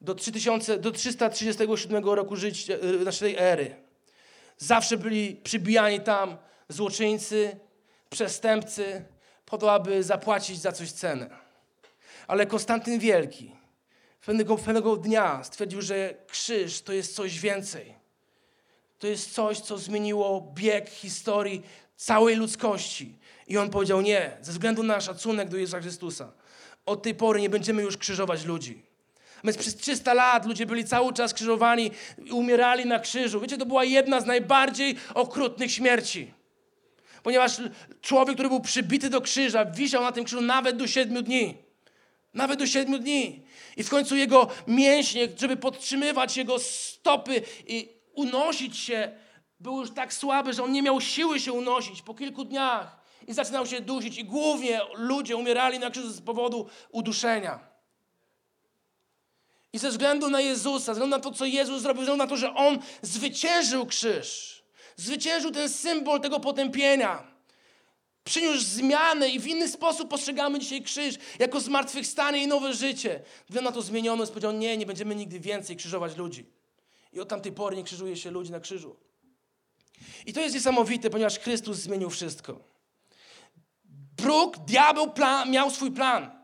Do, 0.00 0.14
3000, 0.14 0.78
do 0.78 0.90
337 0.90 2.04
roku 2.04 2.36
życia, 2.36 2.74
e, 2.74 3.04
naszej 3.04 3.36
ery 3.38 3.87
Zawsze 4.58 4.96
byli 4.96 5.36
przybijani 5.36 6.00
tam 6.00 6.36
złoczyńcy, 6.68 7.56
przestępcy, 8.10 9.04
po 9.46 9.58
to, 9.58 9.72
aby 9.72 10.02
zapłacić 10.02 10.60
za 10.60 10.72
coś 10.72 10.92
cenę. 10.92 11.30
Ale 12.26 12.46
Konstantyn 12.46 12.98
Wielki 12.98 13.58
pewnego, 14.28 14.56
pewnego 14.56 14.96
dnia 14.96 15.44
stwierdził, 15.44 15.82
że 15.82 16.14
krzyż 16.26 16.82
to 16.82 16.92
jest 16.92 17.14
coś 17.14 17.40
więcej. 17.40 17.94
To 18.98 19.06
jest 19.06 19.34
coś, 19.34 19.60
co 19.60 19.78
zmieniło 19.78 20.52
bieg 20.54 20.90
historii 20.90 21.62
całej 21.96 22.36
ludzkości. 22.36 23.18
I 23.46 23.58
on 23.58 23.70
powiedział: 23.70 24.00
Nie, 24.00 24.36
ze 24.40 24.52
względu 24.52 24.82
na 24.82 25.00
szacunek 25.00 25.48
do 25.48 25.56
Jezusa 25.56 25.80
Chrystusa, 25.80 26.32
od 26.86 27.02
tej 27.02 27.14
pory 27.14 27.40
nie 27.40 27.50
będziemy 27.50 27.82
już 27.82 27.96
krzyżować 27.96 28.44
ludzi. 28.44 28.87
Więc 29.44 29.56
przez 29.56 29.76
300 29.76 30.14
lat 30.14 30.46
ludzie 30.46 30.66
byli 30.66 30.84
cały 30.84 31.12
czas 31.12 31.34
krzyżowani 31.34 31.90
i 32.24 32.30
umierali 32.30 32.86
na 32.86 32.98
krzyżu. 32.98 33.40
Wiecie, 33.40 33.58
to 33.58 33.66
była 33.66 33.84
jedna 33.84 34.20
z 34.20 34.26
najbardziej 34.26 34.96
okrutnych 35.14 35.72
śmierci. 35.72 36.32
Ponieważ 37.22 37.60
człowiek, 38.00 38.34
który 38.34 38.48
był 38.48 38.60
przybity 38.60 39.10
do 39.10 39.20
krzyża, 39.20 39.64
wisiał 39.64 40.02
na 40.02 40.12
tym 40.12 40.24
krzyżu 40.24 40.42
nawet 40.42 40.76
do 40.76 40.86
siedmiu 40.86 41.22
dni. 41.22 41.54
Nawet 42.34 42.58
do 42.58 42.66
siedmiu 42.66 42.98
dni. 42.98 43.42
I 43.76 43.84
w 43.84 43.90
końcu 43.90 44.16
jego 44.16 44.48
mięśnie, 44.66 45.28
żeby 45.36 45.56
podtrzymywać 45.56 46.36
jego 46.36 46.58
stopy 46.58 47.42
i 47.66 47.88
unosić 48.14 48.78
się, 48.78 49.12
były 49.60 49.80
już 49.80 49.90
tak 49.90 50.14
słabe, 50.14 50.52
że 50.52 50.64
on 50.64 50.72
nie 50.72 50.82
miał 50.82 51.00
siły 51.00 51.40
się 51.40 51.52
unosić 51.52 52.02
po 52.02 52.14
kilku 52.14 52.44
dniach. 52.44 52.98
I 53.26 53.34
zaczynał 53.34 53.66
się 53.66 53.80
dusić. 53.80 54.18
I 54.18 54.24
głównie 54.24 54.80
ludzie 54.94 55.36
umierali 55.36 55.78
na 55.78 55.90
krzyżu 55.90 56.10
z 56.10 56.20
powodu 56.20 56.68
uduszenia. 56.92 57.77
I 59.72 59.78
ze 59.78 59.90
względu 59.90 60.30
na 60.30 60.40
Jezusa, 60.40 60.84
ze 60.84 60.92
względu 60.92 61.16
na 61.16 61.22
to, 61.22 61.32
co 61.32 61.44
Jezus 61.44 61.82
zrobił, 61.82 62.00
ze 62.00 62.04
względu 62.04 62.24
na 62.24 62.30
to, 62.30 62.36
że 62.36 62.54
On 62.54 62.78
zwyciężył 63.02 63.86
krzyż, 63.86 64.62
zwyciężył 64.96 65.50
ten 65.50 65.68
symbol 65.68 66.20
tego 66.20 66.40
potępienia, 66.40 67.38
przyniósł 68.24 68.60
zmianę 68.60 69.28
i 69.28 69.40
w 69.40 69.46
inny 69.46 69.68
sposób 69.68 70.10
postrzegamy 70.10 70.58
dzisiaj 70.58 70.82
krzyż 70.82 71.14
jako 71.38 71.60
zmartwychwstanie 71.60 72.42
i 72.42 72.46
nowe 72.46 72.74
życie. 72.74 73.20
Względu 73.46 73.70
na 73.70 73.74
to 73.74 73.82
zmieniono, 73.82 74.26
powiedział, 74.26 74.52
nie, 74.52 74.76
nie 74.76 74.86
będziemy 74.86 75.14
nigdy 75.14 75.40
więcej 75.40 75.76
krzyżować 75.76 76.16
ludzi. 76.16 76.46
I 77.12 77.20
od 77.20 77.28
tamtej 77.28 77.52
pory 77.52 77.76
nie 77.76 77.84
krzyżuje 77.84 78.16
się 78.16 78.30
ludzi 78.30 78.52
na 78.52 78.60
krzyżu. 78.60 78.96
I 80.26 80.32
to 80.32 80.40
jest 80.40 80.54
niesamowite, 80.54 81.10
ponieważ 81.10 81.38
Chrystus 81.38 81.76
zmienił 81.76 82.10
wszystko. 82.10 82.60
Bruk, 84.16 84.58
diabeł 84.58 85.10
plan, 85.10 85.50
miał 85.50 85.70
swój 85.70 85.90
plan. 85.90 86.37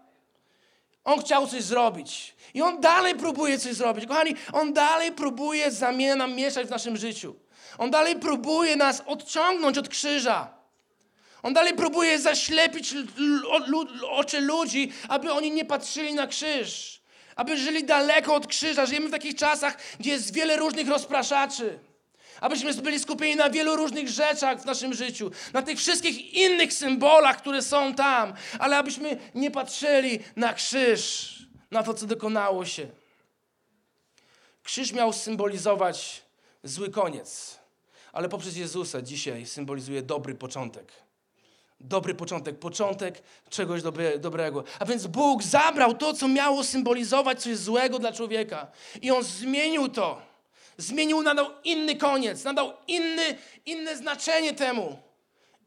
On 1.05 1.21
chciał 1.21 1.47
coś 1.47 1.63
zrobić. 1.63 2.35
I 2.55 2.63
on 2.63 2.81
dalej 2.81 3.15
próbuje 3.15 3.59
coś 3.59 3.75
zrobić. 3.75 4.07
Kochani, 4.07 4.35
on 4.53 4.73
dalej 4.73 5.13
próbuje 5.13 5.71
zamienę 5.71 6.17
nam 6.17 6.35
mieszać 6.35 6.67
w 6.67 6.71
naszym 6.71 6.97
życiu. 6.97 7.35
On 7.79 7.91
dalej 7.91 8.17
próbuje 8.17 8.77
nas 8.77 9.03
odciągnąć 9.07 9.79
od 9.79 9.89
krzyża. 9.89 10.55
On 11.43 11.53
dalej 11.55 11.75
próbuje 11.75 12.19
zaślepić 12.19 12.95
oczy 14.11 14.41
ludzi, 14.41 14.93
aby 15.09 15.33
oni 15.33 15.51
nie 15.51 15.65
patrzyli 15.65 16.15
na 16.15 16.27
krzyż. 16.27 17.01
Aby 17.37 17.57
żyli 17.57 17.85
daleko 17.85 18.35
od 18.35 18.47
krzyża. 18.47 18.87
Żyjemy 18.87 19.09
w 19.09 19.11
takich 19.11 19.35
czasach, 19.35 19.79
gdzie 20.01 20.11
jest 20.11 20.35
wiele 20.35 20.57
różnych 20.57 20.89
rozpraszaczy. 20.89 21.79
Abyśmy 22.45 22.75
byli 22.75 23.01
skupieni 23.01 23.37
na 23.37 23.51
wielu 23.51 23.77
różnych 23.77 24.09
rzeczach 24.09 24.63
w 24.63 24.65
naszym 24.65 24.95
życiu, 24.95 25.31
na 25.53 25.63
tych 25.63 25.79
wszystkich 25.79 26.35
innych 26.35 26.73
symbolach, 26.73 27.39
które 27.39 27.63
są 27.63 27.95
tam, 27.95 28.33
ale 28.59 28.79
abyśmy 28.79 29.17
nie 29.35 29.51
patrzyli 29.51 30.19
na 30.37 30.55
krzyż, 30.55 31.35
na 31.71 31.83
to, 31.83 31.95
co 31.95 32.07
dokonało 32.07 32.65
się. 32.65 32.87
Krzyż 34.63 34.93
miał 34.93 35.13
symbolizować 35.13 36.23
zły 36.65 36.91
koniec, 36.91 37.59
ale 38.13 38.29
poprzez 38.29 38.57
Jezusa 38.57 39.03
dzisiaj 39.03 39.47
symbolizuje 39.47 40.03
dobry 40.03 40.35
początek. 40.35 40.93
Dobry 41.81 42.15
początek, 42.15 42.59
początek 42.59 43.23
czegoś 43.51 43.83
dobre, 43.83 44.19
dobrego. 44.19 44.65
A 44.79 44.85
więc 44.85 45.07
Bóg 45.07 45.43
zabrał 45.43 45.95
to, 45.95 46.13
co 46.13 46.29
miało 46.29 46.65
symbolizować 46.65 47.43
coś 47.43 47.57
złego 47.57 47.99
dla 47.99 48.13
człowieka, 48.13 48.67
i 49.03 49.11
On 49.11 49.23
zmienił 49.23 49.89
to. 49.89 50.34
Zmienił, 50.79 51.23
nadał 51.23 51.47
inny 51.65 51.97
koniec, 51.97 52.45
nadał 52.45 52.73
inny, 52.89 53.39
inne 53.67 53.97
znaczenie 53.97 54.53
temu. 54.53 54.99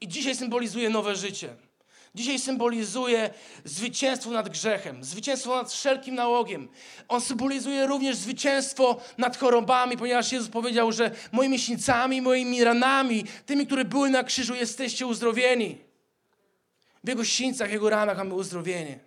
I 0.02 0.08
dzisiaj 0.08 0.36
symbolizuje 0.36 0.90
nowe 0.90 1.16
życie. 1.16 1.56
Dzisiaj 2.16 2.40
symbolizuje 2.40 3.30
zwycięstwo 3.66 4.32
nad 4.32 4.50
grzechem, 4.50 5.04
zwycięstwo 5.04 5.56
nad 5.56 5.74
wszelkim 5.74 6.16
nałogiem. 6.16 6.68
On 7.08 7.22
symbolizuje 7.22 7.88
również 7.88 8.16
zwycięstwo 8.16 9.02
nad 9.18 9.38
chorobami, 9.38 9.98
ponieważ 9.98 10.32
Jezus 10.32 10.50
powiedział, 10.50 10.92
że 10.92 11.12
moimi 11.32 11.60
sińcami, 11.60 12.22
moimi 12.22 12.64
ranami, 12.64 13.24
tymi, 13.46 13.68
które 13.68 13.86
były 13.86 14.10
na 14.10 14.24
krzyżu, 14.24 14.56
jesteście 14.56 15.08
uzdrowieni. 15.08 15.78
W 17.04 17.08
Jego 17.08 17.26
sińcach, 17.26 17.72
Jego 17.72 17.90
ranach 17.90 18.18
mamy 18.18 18.34
uzdrowienie. 18.34 19.07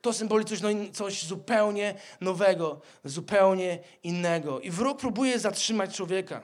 To 0.00 0.12
symbolizuje 0.12 0.60
coś, 0.60 0.74
no, 0.74 0.92
coś 0.92 1.24
zupełnie 1.24 1.94
nowego, 2.20 2.80
zupełnie 3.04 3.78
innego. 4.02 4.60
I 4.60 4.70
wróg 4.70 4.98
próbuje 4.98 5.38
zatrzymać 5.38 5.96
człowieka. 5.96 6.42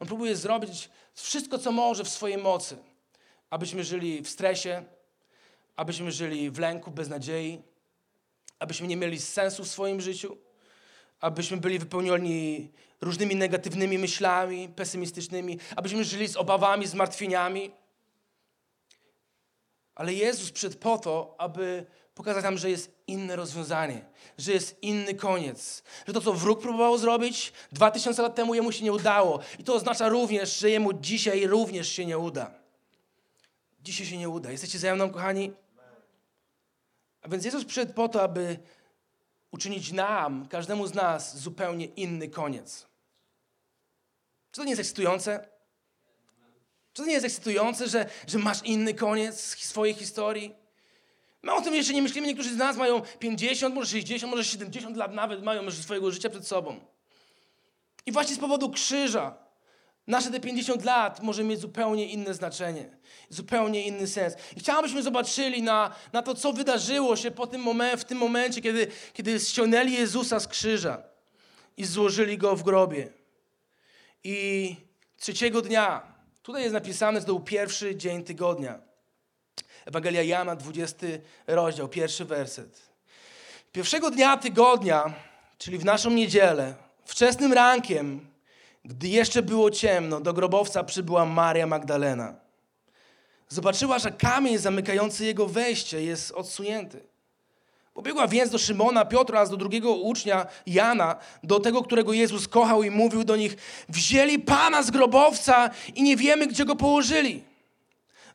On 0.00 0.06
próbuje 0.06 0.36
zrobić 0.36 0.90
wszystko, 1.14 1.58
co 1.58 1.72
może 1.72 2.04
w 2.04 2.08
swojej 2.08 2.38
mocy, 2.38 2.76
abyśmy 3.50 3.84
żyli 3.84 4.22
w 4.22 4.28
stresie, 4.28 4.84
abyśmy 5.76 6.12
żyli 6.12 6.50
w 6.50 6.58
lęku, 6.58 6.90
bez 6.90 7.08
nadziei, 7.08 7.62
abyśmy 8.58 8.86
nie 8.86 8.96
mieli 8.96 9.20
sensu 9.20 9.64
w 9.64 9.68
swoim 9.68 10.00
życiu, 10.00 10.36
abyśmy 11.20 11.56
byli 11.56 11.78
wypełnieni 11.78 12.70
różnymi 13.00 13.36
negatywnymi 13.36 13.98
myślami, 13.98 14.68
pesymistycznymi, 14.68 15.58
abyśmy 15.76 16.04
żyli 16.04 16.28
z 16.28 16.36
obawami, 16.36 16.86
zmartwieniami. 16.86 17.70
Ale 20.00 20.14
Jezus 20.14 20.50
przyszedł 20.50 20.78
po 20.78 20.98
to, 20.98 21.34
aby 21.38 21.86
pokazać 22.14 22.44
nam, 22.44 22.58
że 22.58 22.70
jest 22.70 22.90
inne 23.06 23.36
rozwiązanie, 23.36 24.04
że 24.38 24.52
jest 24.52 24.82
inny 24.82 25.14
koniec. 25.14 25.82
Że 26.06 26.12
to, 26.12 26.20
co 26.20 26.32
wróg 26.32 26.60
próbował 26.60 26.98
zrobić 26.98 27.52
dwa 27.72 27.90
tysiące 27.90 28.22
lat 28.22 28.34
temu, 28.34 28.54
jemu 28.54 28.72
się 28.72 28.84
nie 28.84 28.92
udało. 28.92 29.40
I 29.58 29.64
to 29.64 29.74
oznacza 29.74 30.08
również, 30.08 30.58
że 30.58 30.70
jemu 30.70 30.92
dzisiaj 30.92 31.46
również 31.46 31.88
się 31.88 32.06
nie 32.06 32.18
uda. 32.18 32.50
Dzisiaj 33.82 34.06
się 34.06 34.16
nie 34.16 34.28
uda. 34.28 34.50
Jesteście 34.50 34.78
ze 34.78 34.94
mną, 34.94 35.10
kochani? 35.10 35.52
A 37.22 37.28
więc 37.28 37.44
Jezus 37.44 37.64
przyszedł 37.64 37.92
po 37.92 38.08
to, 38.08 38.22
aby 38.22 38.58
uczynić 39.50 39.92
nam, 39.92 40.48
każdemu 40.48 40.86
z 40.86 40.94
nas, 40.94 41.38
zupełnie 41.38 41.84
inny 41.84 42.28
koniec. 42.28 42.86
Czy 44.50 44.60
to 44.60 44.64
nie 44.64 44.70
jest 44.70 44.80
ekscytujące? 44.80 45.59
Czy 47.00 47.04
to 47.04 47.08
nie 47.08 47.14
jest 47.14 47.26
ekscytujące, 47.26 47.88
że, 47.88 48.06
że 48.26 48.38
masz 48.38 48.62
inny 48.64 48.94
koniec 48.94 49.40
swojej 49.58 49.94
historii? 49.94 50.54
My 51.42 51.52
o 51.52 51.60
tym 51.60 51.74
jeszcze 51.74 51.92
nie 51.92 52.02
myślimy. 52.02 52.26
Niektórzy 52.26 52.54
z 52.54 52.56
nas 52.56 52.76
mają 52.76 53.02
50, 53.18 53.74
może 53.74 53.90
60, 53.90 54.30
może 54.30 54.44
70 54.44 54.96
lat 54.96 55.14
nawet 55.14 55.42
mają 55.42 55.62
już 55.62 55.74
swojego 55.74 56.10
życia 56.10 56.30
przed 56.30 56.46
sobą. 56.46 56.80
I 58.06 58.12
właśnie 58.12 58.36
z 58.36 58.38
powodu 58.38 58.70
krzyża 58.70 59.34
nasze 60.06 60.30
te 60.30 60.40
50 60.40 60.84
lat 60.84 61.22
może 61.22 61.44
mieć 61.44 61.60
zupełnie 61.60 62.06
inne 62.06 62.34
znaczenie, 62.34 62.98
zupełnie 63.28 63.86
inny 63.86 64.06
sens. 64.06 64.34
I 64.56 64.60
chciałbym, 64.60 64.84
byśmy 64.84 65.02
zobaczyli 65.02 65.62
na, 65.62 65.94
na 66.12 66.22
to, 66.22 66.34
co 66.34 66.52
wydarzyło 66.52 67.16
się 67.16 67.30
po 67.30 67.46
tym 67.46 67.62
momen- 67.64 67.96
w 67.96 68.04
tym 68.04 68.18
momencie, 68.18 68.60
kiedy, 68.60 68.86
kiedy 69.12 69.40
ściągnęli 69.40 69.92
Jezusa 69.92 70.40
z 70.40 70.48
krzyża 70.48 71.02
i 71.76 71.84
złożyli 71.84 72.38
Go 72.38 72.56
w 72.56 72.62
grobie. 72.62 73.08
I 74.24 74.76
trzeciego 75.18 75.62
dnia, 75.62 76.09
tutaj 76.42 76.62
jest 76.62 76.72
napisane, 76.72 77.20
że 77.20 77.26
to 77.26 77.32
był 77.32 77.40
pierwszy 77.40 77.96
dzień 77.96 78.24
tygodnia. 78.24 78.78
Ewangelia 79.86 80.22
Jana, 80.22 80.56
20 80.56 81.06
rozdział, 81.46 81.88
pierwszy 81.88 82.24
werset. 82.24 82.90
Pierwszego 83.72 84.10
dnia 84.10 84.36
tygodnia, 84.36 85.14
czyli 85.58 85.78
w 85.78 85.84
naszą 85.84 86.10
niedzielę, 86.10 86.74
wczesnym 87.04 87.52
rankiem, 87.52 88.26
gdy 88.84 89.08
jeszcze 89.08 89.42
było 89.42 89.70
ciemno, 89.70 90.20
do 90.20 90.32
grobowca 90.32 90.84
przybyła 90.84 91.26
Maria 91.26 91.66
Magdalena. 91.66 92.34
Zobaczyła, 93.48 93.98
że 93.98 94.10
kamień 94.10 94.58
zamykający 94.58 95.24
jego 95.24 95.46
wejście 95.46 96.04
jest 96.04 96.32
odsunięty. 96.32 97.09
Pobiegła 97.94 98.28
więc 98.28 98.50
do 98.50 98.58
Szymona, 98.58 99.04
Piotra 99.04 99.46
do 99.46 99.56
drugiego 99.56 99.94
ucznia 99.94 100.46
Jana, 100.66 101.16
do 101.42 101.60
tego, 101.60 101.82
którego 101.82 102.12
Jezus 102.12 102.48
kochał 102.48 102.82
i 102.82 102.90
mówił 102.90 103.24
do 103.24 103.36
nich: 103.36 103.56
Wzięli 103.88 104.38
Pana 104.38 104.82
z 104.82 104.90
grobowca 104.90 105.70
i 105.94 106.02
nie 106.02 106.16
wiemy, 106.16 106.46
gdzie 106.46 106.64
go 106.64 106.76
położyli. 106.76 107.44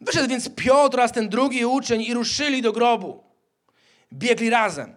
Wyszedł 0.01 0.29
więc 0.29 0.49
Piotr 0.55 0.97
oraz 0.97 1.11
ten 1.11 1.29
drugi 1.29 1.65
uczeń 1.65 2.01
i 2.01 2.13
ruszyli 2.13 2.61
do 2.61 2.71
grobu. 2.71 3.23
Biegli 4.13 4.49
razem. 4.49 4.95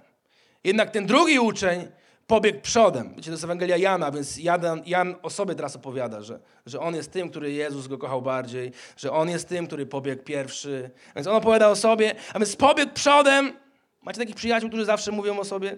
Jednak 0.64 0.90
ten 0.90 1.06
drugi 1.06 1.38
uczeń 1.38 1.88
pobiegł 2.26 2.60
przodem. 2.60 3.08
Wiecie, 3.08 3.24
to 3.24 3.30
jest 3.30 3.44
Ewangelia 3.44 3.76
Jana, 3.76 4.10
więc 4.10 4.36
Jan, 4.36 4.82
Jan 4.86 5.14
o 5.22 5.30
sobie 5.30 5.54
teraz 5.54 5.76
opowiada, 5.76 6.22
że, 6.22 6.40
że 6.66 6.80
on 6.80 6.94
jest 6.94 7.12
tym, 7.12 7.30
który 7.30 7.52
Jezus 7.52 7.86
go 7.86 7.98
kochał 7.98 8.22
bardziej, 8.22 8.72
że 8.96 9.12
on 9.12 9.28
jest 9.28 9.48
tym, 9.48 9.66
który 9.66 9.86
pobiegł 9.86 10.22
pierwszy. 10.22 10.90
Więc 11.16 11.26
on 11.26 11.36
opowiada 11.36 11.68
o 11.68 11.76
sobie, 11.76 12.14
a 12.34 12.38
więc 12.38 12.56
pobiegł 12.56 12.92
przodem. 12.94 13.52
Macie 14.02 14.18
takich 14.18 14.36
przyjaciół, 14.36 14.68
którzy 14.68 14.84
zawsze 14.84 15.12
mówią 15.12 15.38
o 15.38 15.44
sobie 15.44 15.76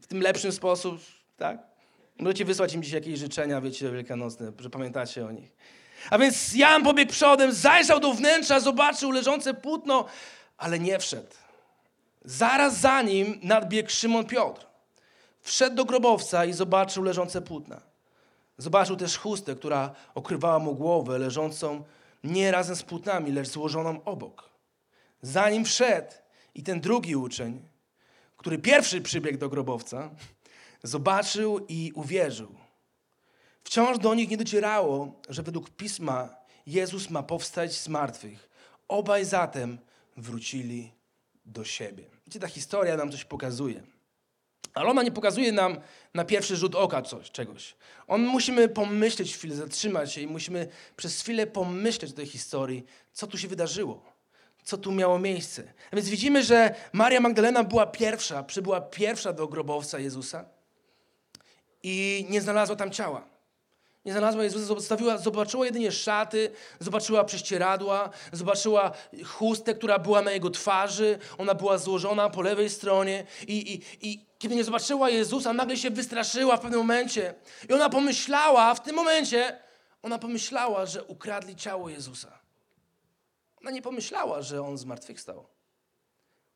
w 0.00 0.06
tym 0.06 0.20
lepszym 0.20 0.52
sposób, 0.52 1.00
tak? 1.36 1.58
Możecie 2.18 2.44
wysłać 2.44 2.74
im 2.74 2.82
dziś 2.82 2.92
jakieś 2.92 3.18
życzenia, 3.18 3.60
wiecie, 3.60 3.90
wielkanocne, 3.90 4.52
że 4.58 4.70
pamiętacie 4.70 5.26
o 5.26 5.30
nich. 5.30 5.52
A 6.10 6.18
więc 6.18 6.54
Jan 6.54 6.84
pobiegł 6.84 7.12
przodem, 7.12 7.52
zajrzał 7.52 8.00
do 8.00 8.12
wnętrza, 8.12 8.60
zobaczył 8.60 9.10
leżące 9.10 9.54
płótno, 9.54 10.04
ale 10.56 10.78
nie 10.78 10.98
wszedł. 10.98 11.34
Zaraz 12.24 12.80
za 12.80 13.02
nim 13.02 13.40
nadbiegł 13.42 13.90
Szymon 13.90 14.24
Piotr. 14.24 14.66
Wszedł 15.40 15.76
do 15.76 15.84
grobowca 15.84 16.44
i 16.44 16.52
zobaczył 16.52 17.02
leżące 17.02 17.42
płótna. 17.42 17.80
Zobaczył 18.58 18.96
też 18.96 19.18
chustę, 19.18 19.54
która 19.54 19.94
okrywała 20.14 20.58
mu 20.58 20.74
głowę, 20.74 21.18
leżącą 21.18 21.84
nie 22.24 22.50
razem 22.50 22.76
z 22.76 22.82
płótnami, 22.82 23.32
lecz 23.32 23.48
złożoną 23.48 24.04
obok. 24.04 24.50
Zanim 25.22 25.64
wszedł 25.64 26.12
i 26.56 26.62
ten 26.62 26.80
drugi 26.80 27.16
uczeń, 27.16 27.68
który 28.36 28.58
pierwszy 28.58 29.00
przybiegł 29.00 29.38
do 29.38 29.48
grobowca, 29.48 30.10
zobaczył 30.82 31.66
i 31.68 31.92
uwierzył. 31.94 32.54
Wciąż 33.64 33.98
do 33.98 34.14
nich 34.14 34.30
nie 34.30 34.36
docierało, 34.36 35.20
że 35.28 35.42
według 35.42 35.70
pisma 35.70 36.36
Jezus 36.66 37.10
ma 37.10 37.22
powstać 37.22 37.74
z 37.74 37.88
martwych. 37.88 38.48
Obaj 38.88 39.24
zatem 39.24 39.78
wrócili 40.16 40.92
do 41.44 41.64
siebie. 41.64 42.04
Wiecie, 42.26 42.40
ta 42.40 42.48
historia 42.48 42.96
nam 42.96 43.12
coś 43.12 43.24
pokazuje. 43.24 43.82
Ale 44.74 44.90
ona 44.90 45.02
nie 45.02 45.12
pokazuje 45.12 45.52
nam 45.52 45.80
na 46.14 46.24
pierwszy 46.24 46.56
rzut 46.56 46.74
oka 46.74 47.02
coś, 47.02 47.30
czegoś. 47.30 47.76
On 48.06 48.22
musimy 48.22 48.68
pomyśleć 48.68 49.34
chwilę, 49.34 49.56
zatrzymać 49.56 50.12
się 50.12 50.20
i 50.20 50.26
musimy 50.26 50.68
przez 50.96 51.22
chwilę 51.22 51.46
pomyśleć 51.46 52.10
o 52.10 52.14
tej 52.14 52.26
historii, 52.26 52.84
co 53.12 53.26
tu 53.26 53.38
się 53.38 53.48
wydarzyło, 53.48 54.15
co 54.66 54.78
tu 54.78 54.92
miało 54.92 55.18
miejsce. 55.18 55.62
A 55.92 55.96
więc 55.96 56.08
widzimy, 56.08 56.44
że 56.44 56.74
Maria 56.92 57.20
Magdalena 57.20 57.64
była 57.64 57.86
pierwsza, 57.86 58.42
przybyła 58.42 58.80
pierwsza 58.80 59.32
do 59.32 59.48
grobowca 59.48 59.98
Jezusa 59.98 60.44
i 61.82 62.26
nie 62.30 62.40
znalazła 62.40 62.76
tam 62.76 62.90
ciała. 62.90 63.22
Nie 64.04 64.12
znalazła 64.12 64.44
Jezusa, 64.44 64.64
zostawiła, 64.64 65.18
zobaczyła 65.18 65.66
jedynie 65.66 65.92
szaty, 65.92 66.50
zobaczyła 66.80 67.24
prześcieradła, 67.24 68.10
zobaczyła 68.32 68.92
chustę, 69.24 69.74
która 69.74 69.98
była 69.98 70.22
na 70.22 70.30
jego 70.30 70.50
twarzy. 70.50 71.18
Ona 71.38 71.54
była 71.54 71.78
złożona 71.78 72.30
po 72.30 72.42
lewej 72.42 72.70
stronie. 72.70 73.26
I, 73.48 73.74
i, 73.74 73.82
I 74.10 74.26
kiedy 74.38 74.54
nie 74.54 74.64
zobaczyła 74.64 75.10
Jezusa, 75.10 75.52
nagle 75.52 75.76
się 75.76 75.90
wystraszyła 75.90 76.56
w 76.56 76.60
pewnym 76.60 76.80
momencie. 76.80 77.34
I 77.68 77.72
ona 77.72 77.90
pomyślała, 77.90 78.74
w 78.74 78.82
tym 78.82 78.96
momencie, 78.96 79.58
ona 80.02 80.18
pomyślała, 80.18 80.86
że 80.86 81.04
ukradli 81.04 81.56
ciało 81.56 81.88
Jezusa. 81.88 82.45
Ona 83.66 83.72
nie 83.74 83.82
pomyślała, 83.82 84.42
że 84.42 84.62
on 84.62 84.78
zmartwychwstał. 84.78 85.46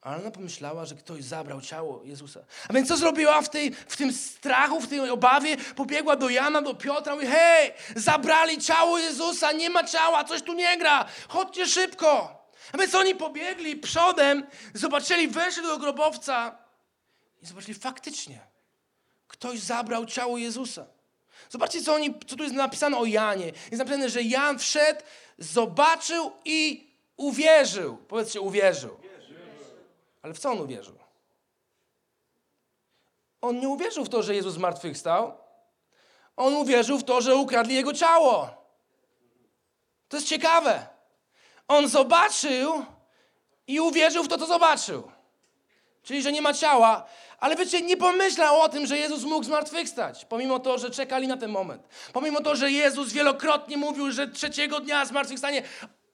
Ale 0.00 0.16
ona 0.16 0.30
pomyślała, 0.30 0.86
że 0.86 0.94
ktoś 0.94 1.24
zabrał 1.24 1.60
ciało 1.60 2.04
Jezusa. 2.04 2.40
A 2.68 2.72
więc 2.72 2.88
co 2.88 2.96
zrobiła 2.96 3.42
w, 3.42 3.50
tej, 3.50 3.74
w 3.74 3.96
tym 3.96 4.12
strachu, 4.12 4.80
w 4.80 4.88
tej 4.88 5.10
obawie? 5.10 5.56
Pobiegła 5.56 6.16
do 6.16 6.28
Jana, 6.28 6.62
do 6.62 6.74
Piotra 6.74 7.12
i 7.12 7.16
mówi, 7.16 7.28
hej, 7.28 7.72
zabrali 7.96 8.58
ciało 8.58 8.98
Jezusa, 8.98 9.52
nie 9.52 9.70
ma 9.70 9.84
ciała, 9.84 10.24
coś 10.24 10.42
tu 10.42 10.52
nie 10.52 10.78
gra, 10.78 11.06
chodźcie 11.28 11.66
szybko. 11.66 12.38
A 12.72 12.78
więc 12.78 12.94
oni 12.94 13.14
pobiegli 13.14 13.76
przodem, 13.76 14.46
zobaczyli, 14.74 15.28
weszli 15.28 15.62
do 15.62 15.78
grobowca 15.78 16.58
i 17.42 17.46
zobaczyli 17.46 17.74
faktycznie, 17.74 18.40
ktoś 19.28 19.58
zabrał 19.58 20.06
ciało 20.06 20.38
Jezusa. 20.38 20.86
Zobaczcie, 21.48 21.82
co, 21.82 21.94
oni, 21.94 22.14
co 22.26 22.36
tu 22.36 22.42
jest 22.42 22.54
napisane 22.54 22.96
o 22.96 23.04
Janie. 23.04 23.46
Jest 23.46 23.78
napisane, 23.78 24.08
że 24.10 24.22
Jan 24.22 24.58
wszedł, 24.58 25.00
zobaczył 25.38 26.32
i 26.44 26.89
uwierzył. 27.20 27.96
Powiedzcie, 27.96 28.40
uwierzył. 28.40 28.96
Ale 30.22 30.34
w 30.34 30.38
co 30.38 30.50
on 30.50 30.60
uwierzył? 30.60 30.94
On 33.40 33.60
nie 33.60 33.68
uwierzył 33.68 34.04
w 34.04 34.08
to, 34.08 34.22
że 34.22 34.34
Jezus 34.34 34.54
zmartwychwstał. 34.54 35.32
On 36.36 36.54
uwierzył 36.54 36.98
w 36.98 37.04
to, 37.04 37.20
że 37.20 37.36
ukradli 37.36 37.74
jego 37.74 37.92
ciało. 37.92 38.48
To 40.08 40.16
jest 40.16 40.28
ciekawe. 40.28 40.86
On 41.68 41.88
zobaczył 41.88 42.84
i 43.66 43.80
uwierzył 43.80 44.24
w 44.24 44.28
to, 44.28 44.38
co 44.38 44.46
zobaczył. 44.46 45.10
Czyli, 46.02 46.22
że 46.22 46.32
nie 46.32 46.42
ma 46.42 46.54
ciała, 46.54 47.06
ale 47.38 47.56
wiecie, 47.56 47.82
nie 47.82 47.96
pomyślał 47.96 48.60
o 48.60 48.68
tym, 48.68 48.86
że 48.86 48.98
Jezus 48.98 49.24
mógł 49.24 49.44
zmartwychwstać, 49.44 50.24
pomimo 50.24 50.58
to, 50.58 50.78
że 50.78 50.90
czekali 50.90 51.28
na 51.28 51.36
ten 51.36 51.50
moment. 51.50 51.88
Pomimo 52.12 52.40
to, 52.40 52.56
że 52.56 52.70
Jezus 52.70 53.12
wielokrotnie 53.12 53.76
mówił, 53.76 54.12
że 54.12 54.28
trzeciego 54.28 54.80
dnia 54.80 55.04
zmartwychwstanie. 55.04 55.62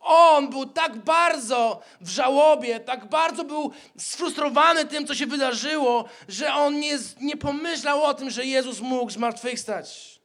On 0.09 0.51
był 0.51 0.67
tak 0.67 0.97
bardzo 0.97 1.81
w 2.01 2.09
żałobie, 2.09 2.81
tak 2.81 3.09
bardzo 3.09 3.45
był 3.45 3.73
sfrustrowany 3.99 4.85
tym, 4.85 5.07
co 5.07 5.15
się 5.15 5.27
wydarzyło, 5.27 6.05
że 6.29 6.55
on 6.55 6.81
nie, 6.81 6.99
nie 7.21 7.37
pomyślał 7.37 8.03
o 8.03 8.15
tym, 8.15 8.31
że 8.31 8.45
Jezus 8.45 8.81
mógł 8.81 9.11
zmartwychwstać. 9.11 10.21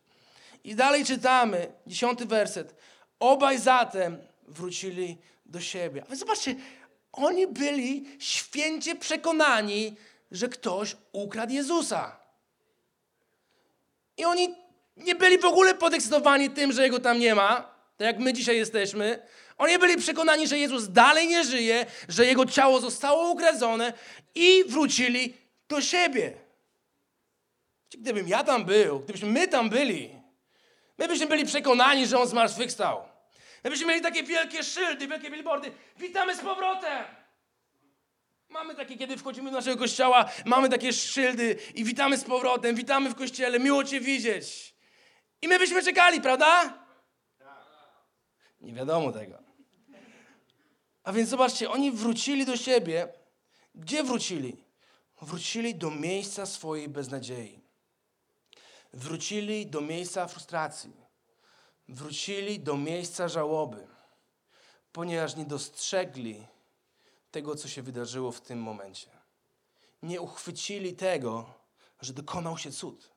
I 0.63 0.75
dalej 0.75 1.05
czytamy, 1.05 1.71
dziesiąty 1.87 2.25
werset. 2.25 2.75
Obaj 3.19 3.57
zatem 3.57 4.17
wrócili 4.47 5.17
do 5.45 5.61
siebie. 5.61 6.03
A 6.05 6.07
więc 6.07 6.19
zobaczcie, 6.19 6.55
oni 7.13 7.47
byli 7.47 8.05
święcie 8.19 8.95
przekonani, 8.95 9.95
że 10.31 10.49
ktoś 10.49 10.95
ukradł 11.11 11.53
Jezusa. 11.53 12.19
I 14.17 14.25
oni 14.25 14.55
nie 14.97 15.15
byli 15.15 15.37
w 15.37 15.45
ogóle 15.45 15.75
podekscytowani 15.75 16.49
tym, 16.49 16.71
że 16.71 16.83
jego 16.83 16.99
tam 16.99 17.19
nie 17.19 17.35
ma, 17.35 17.55
tak 17.97 18.07
jak 18.07 18.19
my 18.19 18.33
dzisiaj 18.33 18.57
jesteśmy. 18.57 19.19
Oni 19.61 19.79
byli 19.79 19.97
przekonani, 19.97 20.47
że 20.47 20.57
Jezus 20.57 20.87
dalej 20.87 21.27
nie 21.27 21.43
żyje, 21.43 21.85
że 22.09 22.25
jego 22.25 22.45
ciało 22.45 22.79
zostało 22.79 23.31
ukradzone 23.31 23.93
i 24.35 24.63
wrócili 24.67 25.33
do 25.69 25.81
siebie. 25.81 26.33
Gdybym 27.93 28.27
ja 28.27 28.43
tam 28.43 28.65
był, 28.65 28.99
gdybyśmy 28.99 29.29
my 29.29 29.47
tam 29.47 29.69
byli, 29.69 30.21
my 30.97 31.07
byśmy 31.07 31.27
byli 31.27 31.45
przekonani, 31.45 32.07
że 32.07 32.19
on 32.19 32.27
zmartwychwstał. 32.27 33.03
My 33.63 33.69
byśmy 33.69 33.85
mieli 33.85 34.01
takie 34.01 34.23
wielkie 34.23 34.63
szyldy, 34.63 35.07
wielkie 35.07 35.31
billboardy. 35.31 35.71
Witamy 35.97 36.35
z 36.35 36.39
powrotem! 36.39 37.05
Mamy 38.49 38.75
takie, 38.75 38.97
kiedy 38.97 39.17
wchodzimy 39.17 39.51
do 39.51 39.57
naszego 39.57 39.77
kościoła, 39.77 40.29
mamy 40.45 40.69
takie 40.69 40.93
szyldy 40.93 41.57
i 41.75 41.83
witamy 41.83 42.17
z 42.17 42.23
powrotem, 42.23 42.75
witamy 42.75 43.09
w 43.09 43.15
kościele, 43.15 43.59
miło 43.59 43.83
Cię 43.83 43.99
widzieć. 43.99 44.75
I 45.41 45.47
my 45.47 45.59
byśmy 45.59 45.83
czekali, 45.83 46.21
prawda? 46.21 46.81
Nie 48.61 48.73
wiadomo 48.73 49.11
tego. 49.11 49.40
A 51.11 51.13
więc 51.13 51.29
zobaczcie, 51.29 51.69
oni 51.69 51.91
wrócili 51.91 52.45
do 52.45 52.57
siebie. 52.57 53.07
Gdzie 53.75 54.03
wrócili? 54.03 54.63
Wrócili 55.21 55.75
do 55.75 55.91
miejsca 55.91 56.45
swojej 56.45 56.89
beznadziei. 56.89 57.59
Wrócili 58.93 59.67
do 59.67 59.81
miejsca 59.81 60.27
frustracji. 60.27 60.93
Wrócili 61.89 62.59
do 62.59 62.77
miejsca 62.77 63.27
żałoby, 63.27 63.87
ponieważ 64.91 65.35
nie 65.35 65.45
dostrzegli 65.45 66.47
tego, 67.31 67.55
co 67.55 67.67
się 67.67 67.81
wydarzyło 67.81 68.31
w 68.31 68.41
tym 68.41 68.59
momencie. 68.59 69.09
Nie 70.03 70.21
uchwycili 70.21 70.93
tego, 70.93 71.53
że 72.01 72.13
dokonał 72.13 72.57
się 72.57 72.71
cud. 72.71 73.11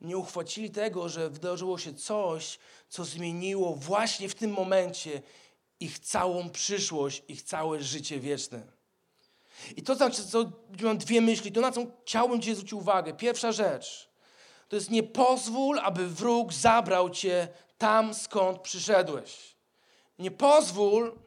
Nie 0.00 0.18
uchwycili 0.18 0.70
tego, 0.70 1.08
że 1.08 1.30
wydarzyło 1.30 1.78
się 1.78 1.94
coś, 1.94 2.58
co 2.88 3.04
zmieniło 3.04 3.74
właśnie 3.74 4.28
w 4.28 4.34
tym 4.34 4.50
momencie 4.50 5.22
ich 5.80 5.98
całą 5.98 6.50
przyszłość, 6.50 7.22
ich 7.28 7.42
całe 7.42 7.82
życie 7.82 8.20
wieczne. 8.20 8.62
I 9.76 9.82
to 9.82 9.94
znaczy, 9.94 10.26
co, 10.26 10.44
mam 10.82 10.98
dwie 10.98 11.20
myśli, 11.20 11.52
to 11.52 11.60
na 11.60 11.72
co 11.72 11.86
chciałbym 12.02 12.42
Ci 12.42 12.54
zwrócić 12.54 12.72
uwagę. 12.72 13.12
Pierwsza 13.12 13.52
rzecz, 13.52 14.10
to 14.68 14.76
jest 14.76 14.90
nie 14.90 15.02
pozwól, 15.02 15.78
aby 15.78 16.08
wróg 16.08 16.52
zabrał 16.52 17.10
Cię 17.10 17.48
tam, 17.78 18.14
skąd 18.14 18.60
przyszedłeś. 18.60 19.56
Nie 20.18 20.30
pozwól, 20.30 21.18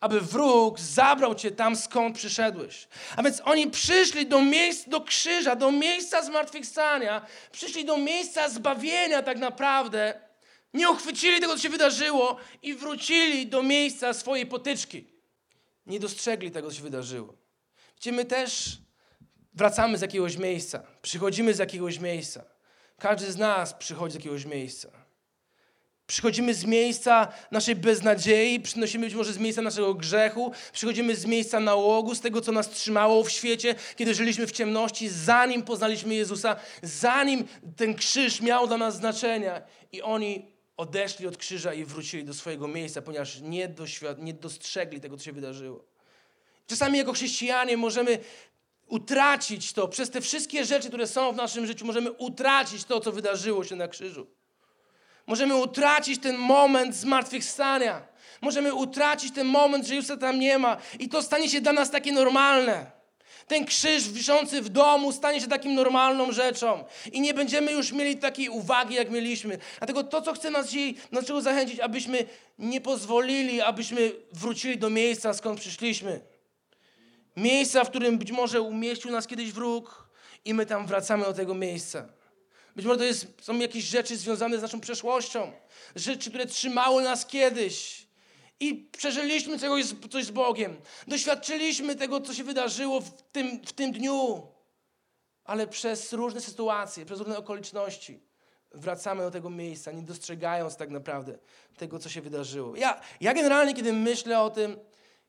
aby 0.00 0.20
wróg 0.20 0.80
zabrał 0.80 1.34
cię 1.34 1.50
tam, 1.50 1.76
skąd 1.76 2.16
przyszedłeś. 2.16 2.88
A 3.16 3.22
więc 3.22 3.42
oni 3.44 3.70
przyszli 3.70 4.26
do 4.26 4.42
miejsca, 4.42 4.90
do 4.90 5.00
krzyża, 5.00 5.56
do 5.56 5.72
miejsca 5.72 6.22
zmartwychwstania, 6.22 7.26
przyszli 7.52 7.84
do 7.84 7.96
miejsca 7.96 8.48
zbawienia 8.48 9.22
tak 9.22 9.38
naprawdę, 9.38 10.20
nie 10.74 10.90
uchwycili 10.90 11.40
tego, 11.40 11.52
co 11.52 11.62
się 11.62 11.68
wydarzyło 11.68 12.36
i 12.62 12.74
wrócili 12.74 13.46
do 13.46 13.62
miejsca 13.62 14.12
swojej 14.12 14.46
potyczki. 14.46 15.06
Nie 15.86 16.00
dostrzegli 16.00 16.50
tego, 16.50 16.68
co 16.68 16.76
się 16.76 16.82
wydarzyło. 16.82 17.34
Gdzie 17.96 18.12
my 18.12 18.24
też 18.24 18.78
wracamy 19.54 19.98
z 19.98 20.00
jakiegoś 20.00 20.36
miejsca, 20.36 20.82
przychodzimy 21.02 21.54
z 21.54 21.58
jakiegoś 21.58 21.98
miejsca. 21.98 22.44
Każdy 22.98 23.32
z 23.32 23.36
nas 23.36 23.74
przychodzi 23.74 24.12
z 24.12 24.14
jakiegoś 24.14 24.44
miejsca. 24.44 24.90
Przychodzimy 26.06 26.54
z 26.54 26.64
miejsca 26.64 27.28
naszej 27.50 27.76
beznadziei, 27.76 28.60
przynosimy 28.60 29.06
być 29.06 29.14
może 29.14 29.32
z 29.32 29.38
miejsca 29.38 29.62
naszego 29.62 29.94
grzechu, 29.94 30.52
przychodzimy 30.72 31.16
z 31.16 31.26
miejsca 31.26 31.60
nałogu, 31.60 32.14
z 32.14 32.20
tego, 32.20 32.40
co 32.40 32.52
nas 32.52 32.70
trzymało 32.70 33.24
w 33.24 33.30
świecie, 33.30 33.74
kiedy 33.96 34.14
żyliśmy 34.14 34.46
w 34.46 34.52
ciemności, 34.52 35.08
zanim 35.08 35.62
poznaliśmy 35.62 36.14
Jezusa, 36.14 36.56
zanim 36.82 37.44
ten 37.76 37.94
krzyż 37.94 38.40
miał 38.40 38.66
dla 38.66 38.76
nas 38.76 38.96
znaczenia. 38.96 39.62
I 39.92 40.02
oni 40.02 40.46
odeszli 40.80 41.26
od 41.26 41.36
krzyża 41.36 41.74
i 41.74 41.84
wrócili 41.84 42.24
do 42.24 42.34
swojego 42.34 42.68
miejsca, 42.68 43.02
ponieważ 43.02 43.40
nie, 43.40 43.68
doświad- 43.68 44.18
nie 44.18 44.34
dostrzegli 44.34 45.00
tego, 45.00 45.16
co 45.16 45.24
się 45.24 45.32
wydarzyło. 45.32 45.84
Czasami 46.66 46.98
jako 46.98 47.12
chrześcijanie 47.12 47.76
możemy 47.76 48.18
utracić 48.86 49.72
to, 49.72 49.88
przez 49.88 50.10
te 50.10 50.20
wszystkie 50.20 50.64
rzeczy, 50.64 50.88
które 50.88 51.06
są 51.06 51.32
w 51.32 51.36
naszym 51.36 51.66
życiu, 51.66 51.86
możemy 51.86 52.12
utracić 52.12 52.84
to, 52.84 53.00
co 53.00 53.12
wydarzyło 53.12 53.64
się 53.64 53.76
na 53.76 53.88
krzyżu. 53.88 54.26
Możemy 55.26 55.54
utracić 55.56 56.22
ten 56.22 56.36
moment 56.36 56.94
zmartwychwstania. 56.94 58.08
Możemy 58.40 58.74
utracić 58.74 59.34
ten 59.34 59.46
moment, 59.46 59.86
że 59.86 59.94
Jezusa 59.94 60.16
tam 60.16 60.40
nie 60.40 60.58
ma. 60.58 60.76
I 60.98 61.08
to 61.08 61.22
stanie 61.22 61.48
się 61.48 61.60
dla 61.60 61.72
nas 61.72 61.90
takie 61.90 62.12
normalne. 62.12 62.99
Ten 63.50 63.64
krzyż 63.64 64.08
wiszący 64.08 64.62
w 64.62 64.68
domu 64.68 65.12
stanie 65.12 65.40
się 65.40 65.48
takim 65.48 65.74
normalną 65.74 66.32
rzeczą. 66.32 66.84
I 67.12 67.20
nie 67.20 67.34
będziemy 67.34 67.72
już 67.72 67.92
mieli 67.92 68.16
takiej 68.16 68.48
uwagi, 68.48 68.94
jak 68.94 69.10
mieliśmy. 69.10 69.58
Dlatego 69.78 70.04
to, 70.04 70.22
co 70.22 70.32
chcę 70.32 70.50
nas 70.50 70.68
dzisiaj, 70.68 70.94
dlaczego 71.10 71.40
zachęcić, 71.40 71.80
abyśmy 71.80 72.26
nie 72.58 72.80
pozwolili, 72.80 73.60
abyśmy 73.60 74.12
wrócili 74.32 74.78
do 74.78 74.90
miejsca, 74.90 75.34
skąd 75.34 75.60
przyszliśmy. 75.60 76.20
Miejsca, 77.36 77.84
w 77.84 77.90
którym 77.90 78.18
być 78.18 78.32
może 78.32 78.60
umieścił 78.60 79.10
nas 79.10 79.26
kiedyś 79.26 79.52
wróg 79.52 80.08
i 80.44 80.54
my 80.54 80.66
tam 80.66 80.86
wracamy 80.86 81.24
do 81.24 81.32
tego 81.32 81.54
miejsca. 81.54 82.08
Być 82.76 82.86
może 82.86 82.98
to 82.98 83.04
jest, 83.04 83.26
są 83.42 83.58
jakieś 83.58 83.84
rzeczy 83.84 84.16
związane 84.16 84.58
z 84.58 84.62
naszą 84.62 84.80
przeszłością. 84.80 85.52
Rzeczy, 85.96 86.30
które 86.30 86.46
trzymały 86.46 87.02
nas 87.02 87.26
kiedyś. 87.26 88.06
I 88.60 88.74
przeżyliśmy 88.74 89.58
coś, 89.58 89.84
coś 90.10 90.24
z 90.24 90.30
Bogiem. 90.30 90.80
Doświadczyliśmy 91.06 91.96
tego, 91.96 92.20
co 92.20 92.34
się 92.34 92.44
wydarzyło 92.44 93.00
w 93.00 93.22
tym, 93.22 93.66
w 93.66 93.72
tym 93.72 93.92
dniu. 93.92 94.46
Ale 95.44 95.66
przez 95.66 96.12
różne 96.12 96.40
sytuacje, 96.40 97.06
przez 97.06 97.18
różne 97.18 97.38
okoliczności 97.38 98.20
wracamy 98.72 99.22
do 99.22 99.30
tego 99.30 99.50
miejsca, 99.50 99.92
nie 99.92 100.02
dostrzegając 100.02 100.76
tak 100.76 100.90
naprawdę 100.90 101.38
tego, 101.76 101.98
co 101.98 102.08
się 102.08 102.20
wydarzyło. 102.20 102.76
Ja, 102.76 103.00
ja 103.20 103.34
generalnie, 103.34 103.74
kiedy 103.74 103.92
myślę 103.92 104.40
o 104.40 104.50
tym, 104.50 104.76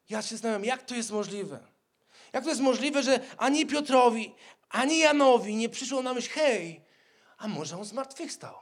ja 0.09 0.21
się 0.21 0.29
zastanawiam, 0.29 0.65
jak 0.65 0.83
to 0.83 0.95
jest 0.95 1.11
możliwe. 1.11 1.59
Jak 2.33 2.43
to 2.43 2.49
jest 2.49 2.61
możliwe, 2.61 3.03
że 3.03 3.19
ani 3.37 3.65
Piotrowi, 3.65 4.35
ani 4.69 4.99
Janowi 4.99 5.55
nie 5.55 5.69
przyszło 5.69 6.01
na 6.01 6.13
myśl, 6.13 6.29
hej, 6.33 6.81
a 7.37 7.47
może 7.47 7.77
on 7.77 7.85
zmartwychwstał? 7.85 8.55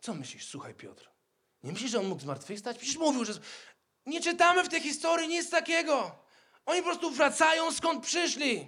Co 0.00 0.14
myślisz, 0.14 0.48
słuchaj 0.48 0.74
Piotr? 0.74 1.15
Nie 1.62 1.72
myślisz, 1.72 1.90
że 1.90 1.98
on 1.98 2.06
mógł 2.06 2.22
zmartwychwstać? 2.22 2.78
Przecież 2.78 2.96
mówił, 2.96 3.24
że... 3.24 3.32
Nie 4.06 4.20
czytamy 4.20 4.64
w 4.64 4.68
tej 4.68 4.80
historii 4.80 5.28
nic 5.28 5.50
takiego. 5.50 6.10
Oni 6.66 6.80
po 6.80 6.88
prostu 6.88 7.10
wracają 7.10 7.72
skąd 7.72 8.04
przyszli. 8.04 8.66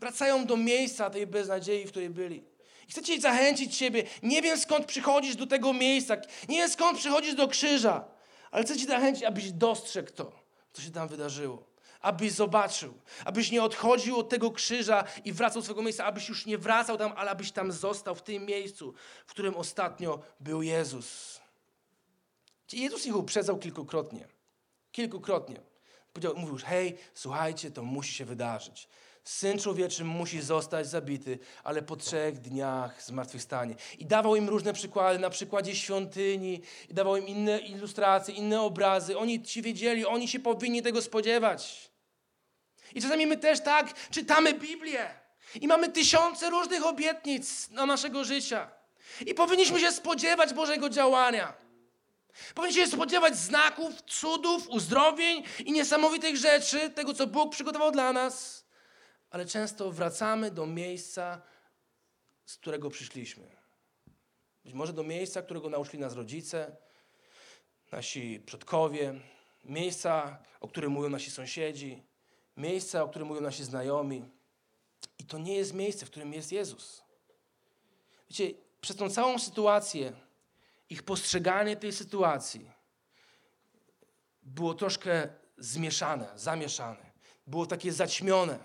Wracają 0.00 0.46
do 0.46 0.56
miejsca 0.56 1.10
tej 1.10 1.26
beznadziei, 1.26 1.86
w 1.86 1.90
której 1.90 2.10
byli. 2.10 2.44
I 2.88 2.92
chcę 2.92 3.20
zachęcić 3.20 3.76
siebie. 3.76 4.04
Nie 4.22 4.42
wiem 4.42 4.58
skąd 4.58 4.86
przychodzisz 4.86 5.36
do 5.36 5.46
tego 5.46 5.72
miejsca. 5.72 6.16
Nie 6.48 6.56
wiem 6.56 6.70
skąd 6.70 6.98
przychodzisz 6.98 7.34
do 7.34 7.48
krzyża. 7.48 8.04
Ale 8.50 8.64
chcę 8.64 8.76
Cię 8.76 8.86
zachęcić, 8.86 9.24
abyś 9.24 9.52
dostrzegł 9.52 10.12
to, 10.12 10.32
co 10.72 10.82
się 10.82 10.90
tam 10.90 11.08
wydarzyło 11.08 11.76
abyś 12.00 12.32
zobaczył, 12.32 12.94
abyś 13.24 13.50
nie 13.50 13.62
odchodził 13.62 14.18
od 14.18 14.28
tego 14.28 14.50
krzyża 14.50 15.04
i 15.24 15.32
wracał 15.32 15.62
do 15.62 15.64
swojego 15.64 15.82
miejsca, 15.82 16.04
abyś 16.04 16.28
już 16.28 16.46
nie 16.46 16.58
wracał 16.58 16.98
tam, 16.98 17.12
ale 17.16 17.30
abyś 17.30 17.52
tam 17.52 17.72
został 17.72 18.14
w 18.14 18.22
tym 18.22 18.46
miejscu, 18.46 18.94
w 19.26 19.30
którym 19.30 19.54
ostatnio 19.54 20.18
był 20.40 20.62
Jezus. 20.62 21.40
Jezus 22.72 23.06
ich 23.06 23.16
uprzedzał 23.16 23.58
kilkukrotnie. 23.58 24.28
Kilkukrotnie. 24.92 25.60
Powiedział, 26.12 26.36
mówił, 26.36 26.58
hej, 26.66 26.96
słuchajcie, 27.14 27.70
to 27.70 27.82
musi 27.82 28.14
się 28.14 28.24
wydarzyć. 28.24 28.88
Syn 29.24 29.58
człowieczy 29.58 30.04
musi 30.04 30.42
zostać 30.42 30.88
zabity, 30.88 31.38
ale 31.64 31.82
po 31.82 31.96
trzech 31.96 32.38
dniach 32.38 33.02
zmartwychwstanie. 33.02 33.74
I 33.98 34.06
dawał 34.06 34.36
im 34.36 34.48
różne 34.48 34.72
przykłady, 34.72 35.18
na 35.18 35.30
przykładzie 35.30 35.76
świątyni, 35.76 36.62
i 36.88 36.94
dawał 36.94 37.16
im 37.16 37.26
inne 37.26 37.58
ilustracje, 37.58 38.34
inne 38.34 38.60
obrazy. 38.60 39.18
Oni 39.18 39.42
ci 39.42 39.62
wiedzieli, 39.62 40.06
oni 40.06 40.28
się 40.28 40.40
powinni 40.40 40.82
tego 40.82 41.02
spodziewać. 41.02 41.90
I 42.94 43.02
czasami 43.02 43.26
my 43.26 43.36
też 43.36 43.60
tak 43.60 44.10
czytamy 44.10 44.54
Biblię 44.54 45.10
i 45.60 45.66
mamy 45.66 45.88
tysiące 45.88 46.50
różnych 46.50 46.86
obietnic 46.86 47.70
na 47.70 47.86
naszego 47.86 48.24
życia. 48.24 48.70
I 49.26 49.34
powinniśmy 49.34 49.80
się 49.80 49.92
spodziewać 49.92 50.54
Bożego 50.54 50.88
działania. 50.88 51.65
Powinniśmy 52.54 52.84
się 52.84 52.90
spodziewać 52.90 53.36
znaków, 53.36 54.02
cudów, 54.02 54.68
uzdrowień 54.68 55.42
i 55.64 55.72
niesamowitych 55.72 56.36
rzeczy, 56.36 56.90
tego 56.90 57.14
co 57.14 57.26
Bóg 57.26 57.52
przygotował 57.52 57.92
dla 57.92 58.12
nas 58.12 58.66
ale 59.30 59.46
często 59.46 59.92
wracamy 59.92 60.50
do 60.50 60.66
miejsca, 60.66 61.42
z 62.46 62.56
którego 62.56 62.90
przyszliśmy. 62.90 63.56
Być 64.64 64.74
może 64.74 64.92
do 64.92 65.02
miejsca, 65.02 65.42
którego 65.42 65.70
nauczyli 65.70 65.98
nas 65.98 66.14
rodzice, 66.14 66.76
nasi 67.92 68.40
przodkowie, 68.46 69.20
miejsca, 69.64 70.38
o 70.60 70.68
którym 70.68 70.92
mówią 70.92 71.08
nasi 71.08 71.30
sąsiedzi, 71.30 72.02
miejsca, 72.56 73.02
o 73.02 73.08
którym 73.08 73.28
mówią 73.28 73.40
nasi 73.40 73.64
znajomi. 73.64 74.30
I 75.18 75.24
to 75.24 75.38
nie 75.38 75.54
jest 75.54 75.74
miejsce, 75.74 76.06
w 76.06 76.10
którym 76.10 76.32
jest 76.32 76.52
Jezus. 76.52 77.02
Wiecie, 78.30 78.54
przez 78.80 78.96
tą 78.96 79.10
całą 79.10 79.38
sytuację, 79.38 80.12
ich 80.90 81.02
postrzeganie 81.02 81.76
tej 81.76 81.92
sytuacji 81.92 82.70
było 84.42 84.74
troszkę 84.74 85.28
zmieszane, 85.58 86.28
zamieszane. 86.36 87.06
Było 87.46 87.66
takie 87.66 87.92
zaćmione. 87.92 88.58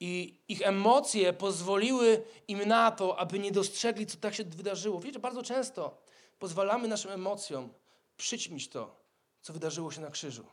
I 0.00 0.40
ich 0.48 0.62
emocje 0.62 1.32
pozwoliły 1.32 2.22
im 2.48 2.68
na 2.68 2.90
to, 2.90 3.18
aby 3.18 3.38
nie 3.38 3.52
dostrzegli, 3.52 4.06
co 4.06 4.16
tak 4.16 4.34
się 4.34 4.44
wydarzyło. 4.44 5.00
Wiecie, 5.00 5.18
bardzo 5.18 5.42
często 5.42 6.02
pozwalamy 6.38 6.88
naszym 6.88 7.10
emocjom 7.10 7.72
przyćmić 8.16 8.68
to, 8.68 9.00
co 9.40 9.52
wydarzyło 9.52 9.90
się 9.90 10.00
na 10.00 10.10
krzyżu. 10.10 10.46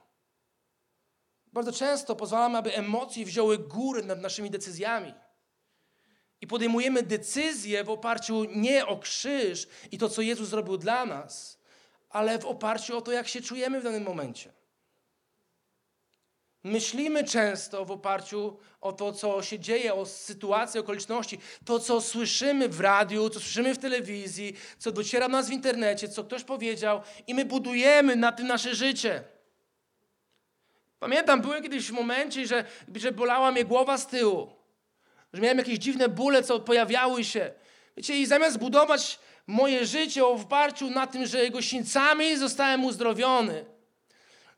Bardzo 1.54 1.72
często 1.72 2.16
pozwalamy, 2.16 2.58
aby 2.58 2.76
emocje 2.76 3.26
wzięły 3.26 3.58
górę 3.58 4.02
nad 4.02 4.22
naszymi 4.22 4.50
decyzjami. 4.50 5.14
I 6.44 6.48
podejmujemy 6.48 7.04
decyzje 7.04 7.84
w 7.84 7.90
oparciu 7.90 8.44
nie 8.44 8.86
o 8.86 8.98
krzyż 8.98 9.68
i 9.92 9.98
to, 9.98 10.10
co 10.10 10.22
Jezus 10.22 10.50
zrobił 10.50 10.78
dla 10.78 11.06
nas, 11.06 11.60
ale 12.10 12.40
w 12.40 12.46
oparciu 12.46 12.98
o 12.98 13.02
to, 13.02 13.12
jak 13.12 13.28
się 13.28 13.42
czujemy 13.42 13.80
w 13.80 13.84
danym 13.84 14.04
momencie. 14.04 14.54
Myślimy 16.64 17.24
często 17.24 17.86
w 17.86 17.92
oparciu 17.92 18.58
o 18.82 18.94
to, 18.94 19.14
co 19.14 19.44
się 19.44 19.60
dzieje, 19.60 19.94
o 19.94 20.06
sytuacje, 20.06 20.82
okoliczności, 20.82 21.40
to, 21.66 21.80
co 21.80 22.02
słyszymy 22.02 22.70
w 22.70 22.80
radiu, 22.80 23.30
co 23.30 23.40
słyszymy 23.40 23.74
w 23.74 23.80
telewizji, 23.80 24.56
co 24.78 24.92
dociera 24.92 25.28
do 25.28 25.32
nas 25.32 25.50
w 25.50 25.54
internecie, 25.54 26.10
co 26.10 26.24
ktoś 26.24 26.44
powiedział, 26.44 27.02
i 27.28 27.34
my 27.34 27.46
budujemy 27.46 28.16
na 28.16 28.32
tym 28.32 28.48
nasze 28.48 28.76
życie. 28.76 29.24
Pamiętam, 31.00 31.42
byłem 31.42 31.64
kiedyś 31.64 31.88
w 31.88 31.92
momencie, 31.92 32.48
że, 32.48 32.66
że 32.96 33.12
bolała 33.12 33.52
mnie 33.52 33.66
głowa 33.66 33.98
z 33.98 34.08
tyłu, 34.08 34.63
że 35.34 35.42
miałem 35.42 35.58
jakieś 35.58 35.78
dziwne 35.80 36.10
bóle, 36.10 36.44
co 36.44 36.60
pojawiały 36.60 37.24
się. 37.24 37.52
Wiecie, 37.98 38.18
i 38.18 38.26
zamiast 38.26 38.58
budować 38.58 39.20
moje 39.48 39.86
życie 39.86 40.26
o 40.26 40.32
oparciu 40.32 40.90
na 40.90 41.08
tym, 41.08 41.26
że 41.26 41.44
jego 41.44 41.62
sińcami 41.62 42.38
zostałem 42.38 42.86
uzdrowiony, 42.86 43.66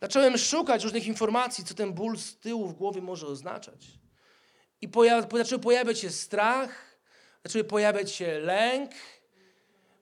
Zacząłem 0.01 0.37
szukać 0.37 0.83
różnych 0.83 1.07
informacji, 1.07 1.63
co 1.63 1.73
ten 1.73 1.93
ból 1.93 2.17
z 2.17 2.35
tyłu 2.35 2.67
w 2.67 2.73
głowie 2.73 3.01
może 3.01 3.27
oznaczać. 3.27 3.87
I 4.81 4.87
pojaw, 4.87 5.25
zaczął 5.33 5.59
pojawiać 5.59 5.99
się 5.99 6.09
strach, 6.09 6.97
zaczęły 7.43 7.63
pojawiać 7.63 8.11
się 8.11 8.39
lęk, 8.39 8.91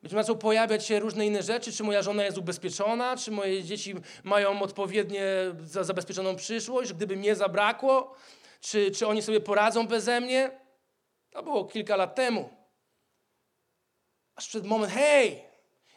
być 0.03 0.13
może 0.13 0.36
pojawiać 0.36 0.86
się 0.86 0.99
różne 0.99 1.25
inne 1.25 1.43
rzeczy, 1.43 1.71
czy 1.71 1.83
moja 1.83 2.01
żona 2.01 2.23
jest 2.23 2.38
ubezpieczona, 2.38 3.17
czy 3.17 3.31
moje 3.31 3.63
dzieci 3.63 3.95
mają 4.23 4.62
odpowiednie 4.62 5.25
za, 5.63 5.83
zabezpieczoną 5.83 6.36
przyszłość, 6.36 6.93
gdyby 6.93 7.15
mnie 7.15 7.36
zabrakło, 7.36 8.15
czy, 8.62 8.91
czy 8.91 9.07
oni 9.07 9.21
sobie 9.21 9.39
poradzą 9.39 9.88
beze 9.88 10.21
mnie. 10.21 10.62
To 11.33 11.43
było 11.43 11.65
kilka 11.65 11.95
lat 11.95 12.15
temu. 12.15 12.49
Aż 14.35 14.47
przed 14.47 14.65
moment, 14.65 14.93
hej, 14.93 15.41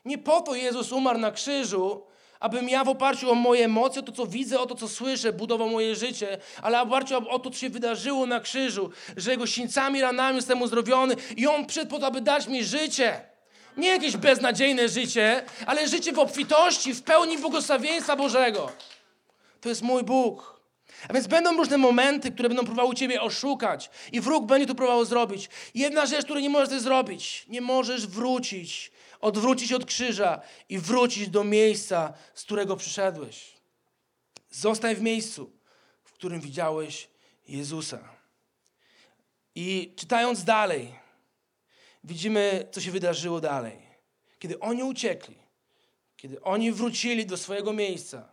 nie 0.05 0.19
po 0.19 0.41
to 0.41 0.55
Jezus 0.55 0.93
umarł 0.93 1.19
na 1.19 1.33
krzyżu, 1.33 2.07
abym 2.41 2.69
ja 2.69 2.85
w 2.85 2.89
oparciu 2.89 3.31
o 3.31 3.35
moje 3.35 3.65
emocje, 3.65 4.01
o 4.01 4.05
to, 4.05 4.13
co 4.13 4.27
widzę, 4.27 4.61
o 4.61 4.67
to, 4.67 4.75
co 4.75 4.89
słyszę, 4.89 5.33
budował 5.33 5.69
moje 5.69 5.97
życie, 5.97 6.39
ale 6.63 6.79
w 6.79 6.83
oparciu 6.89 7.31
o, 7.31 7.39
to, 7.39 7.51
co 7.51 7.59
się 7.59 7.71
wydarzyło 7.71 8.27
na 8.27 8.41
krzyżu, 8.41 8.91
że 9.17 9.31
Jego 9.31 9.47
sińcami, 9.47 10.01
ranami 10.01 10.37
jestem 10.37 10.63
uzdrowiony 10.63 11.17
i 11.37 11.47
On 11.47 11.67
przyszedł 11.67 11.91
po 11.91 11.99
to, 11.99 12.07
aby 12.07 12.21
dać 12.21 12.47
mi 12.47 12.65
życie. 12.65 13.21
Nie 13.77 13.89
jakieś 13.89 14.17
beznadziejne 14.17 14.89
życie, 14.89 15.45
ale 15.67 15.89
życie 15.89 16.13
w 16.13 16.19
obfitości, 16.19 16.95
w 16.95 17.03
pełni 17.03 17.39
błogosławieństwa 17.39 18.17
Bożego. 18.17 18.73
To 19.61 19.69
jest 19.69 19.83
mój 19.83 20.03
Bóg. 20.03 20.56
A 21.09 21.13
więc 21.13 21.27
będą 21.27 21.57
różne 21.57 21.79
momenty, 21.79 22.33
które 22.33 22.49
będą 22.49 22.65
próbowały 22.65 22.95
Ciebie 22.95 23.23
oszukać 23.23 23.91
i 24.13 24.21
wróg 24.21 24.47
będzie 24.47 24.67
to 24.67 24.75
próbował 24.75 25.05
zrobić. 25.05 25.49
Jedna 25.75 26.07
rzecz, 26.07 26.25
której 26.25 26.43
nie 26.43 26.51
możesz 26.51 26.81
zrobić, 26.81 27.45
nie 27.49 27.61
możesz 27.61 28.07
wrócić 28.07 28.93
odwrócić 29.21 29.73
od 29.73 29.85
krzyża 29.85 30.41
i 30.69 30.79
wrócić 30.79 31.29
do 31.29 31.45
miejsca, 31.45 32.13
z 32.35 32.43
którego 32.43 32.77
przyszedłeś. 32.77 33.55
Zostań 34.51 34.95
w 34.95 35.01
miejscu, 35.01 35.51
w 36.05 36.13
którym 36.13 36.41
widziałeś 36.41 37.09
Jezusa. 37.49 38.09
I 39.55 39.95
czytając 39.97 40.45
dalej, 40.45 40.95
widzimy, 42.05 42.69
co 42.73 42.81
się 42.81 42.91
wydarzyło 42.91 43.41
dalej. 43.41 43.79
Kiedy 44.39 44.61
oni 44.61 44.83
uciekli, 44.83 45.39
kiedy 46.17 46.43
oni 46.43 46.73
wrócili 46.73 47.27
do 47.27 47.37
swojego 47.37 47.73
miejsca, 47.73 48.33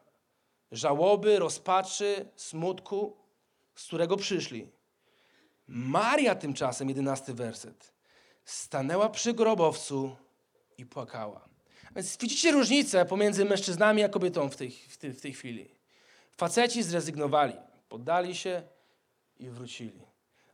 żałoby, 0.73 1.39
rozpaczy, 1.39 2.25
smutku, 2.35 3.17
z 3.75 3.85
którego 3.85 4.17
przyszli. 4.17 4.67
Maria 5.67 6.35
tymczasem, 6.35 6.89
jedenasty 6.89 7.33
werset, 7.33 7.93
stanęła 8.45 9.09
przy 9.09 9.33
grobowcu 9.33 10.15
i 10.77 10.85
płakała. 10.85 11.49
Więc 11.95 12.17
widzicie 12.17 12.51
różnicę 12.51 13.05
pomiędzy 13.05 13.45
mężczyznami 13.45 14.03
a 14.03 14.09
kobietą 14.09 14.49
w 14.49 14.55
tej, 14.55 14.71
w 14.71 14.97
tej, 14.97 15.13
w 15.13 15.21
tej 15.21 15.33
chwili. 15.33 15.69
Faceci 16.37 16.83
zrezygnowali, 16.83 17.53
poddali 17.89 18.35
się 18.35 18.63
i 19.39 19.49
wrócili. 19.49 20.01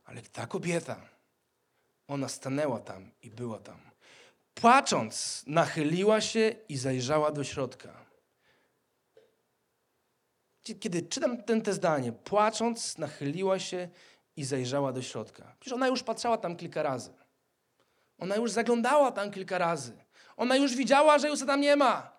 Ale 0.04 0.22
ta 0.22 0.46
kobieta, 0.46 1.00
ona 2.08 2.28
stanęła 2.28 2.80
tam 2.80 3.10
i 3.22 3.30
była 3.30 3.58
tam. 3.58 3.80
Płacząc, 4.54 5.44
nachyliła 5.46 6.20
się 6.20 6.54
i 6.68 6.76
zajrzała 6.76 7.32
do 7.32 7.44
środka. 7.44 7.99
Kiedy 10.62 11.02
czytam 11.02 11.42
ten 11.42 11.62
te 11.62 11.72
zdanie, 11.72 12.12
płacząc, 12.12 12.98
nachyliła 12.98 13.58
się 13.58 13.88
i 14.36 14.44
zajrzała 14.44 14.92
do 14.92 15.02
środka. 15.02 15.54
Przecież 15.60 15.74
ona 15.74 15.88
już 15.88 16.02
patrzała 16.02 16.38
tam 16.38 16.56
kilka 16.56 16.82
razy. 16.82 17.12
Ona 18.18 18.36
już 18.36 18.50
zaglądała 18.50 19.12
tam 19.12 19.30
kilka 19.30 19.58
razy. 19.58 19.92
Ona 20.36 20.56
już 20.56 20.76
widziała, 20.76 21.18
że 21.18 21.28
Jezusa 21.28 21.46
tam 21.46 21.60
nie 21.60 21.76
ma. 21.76 22.12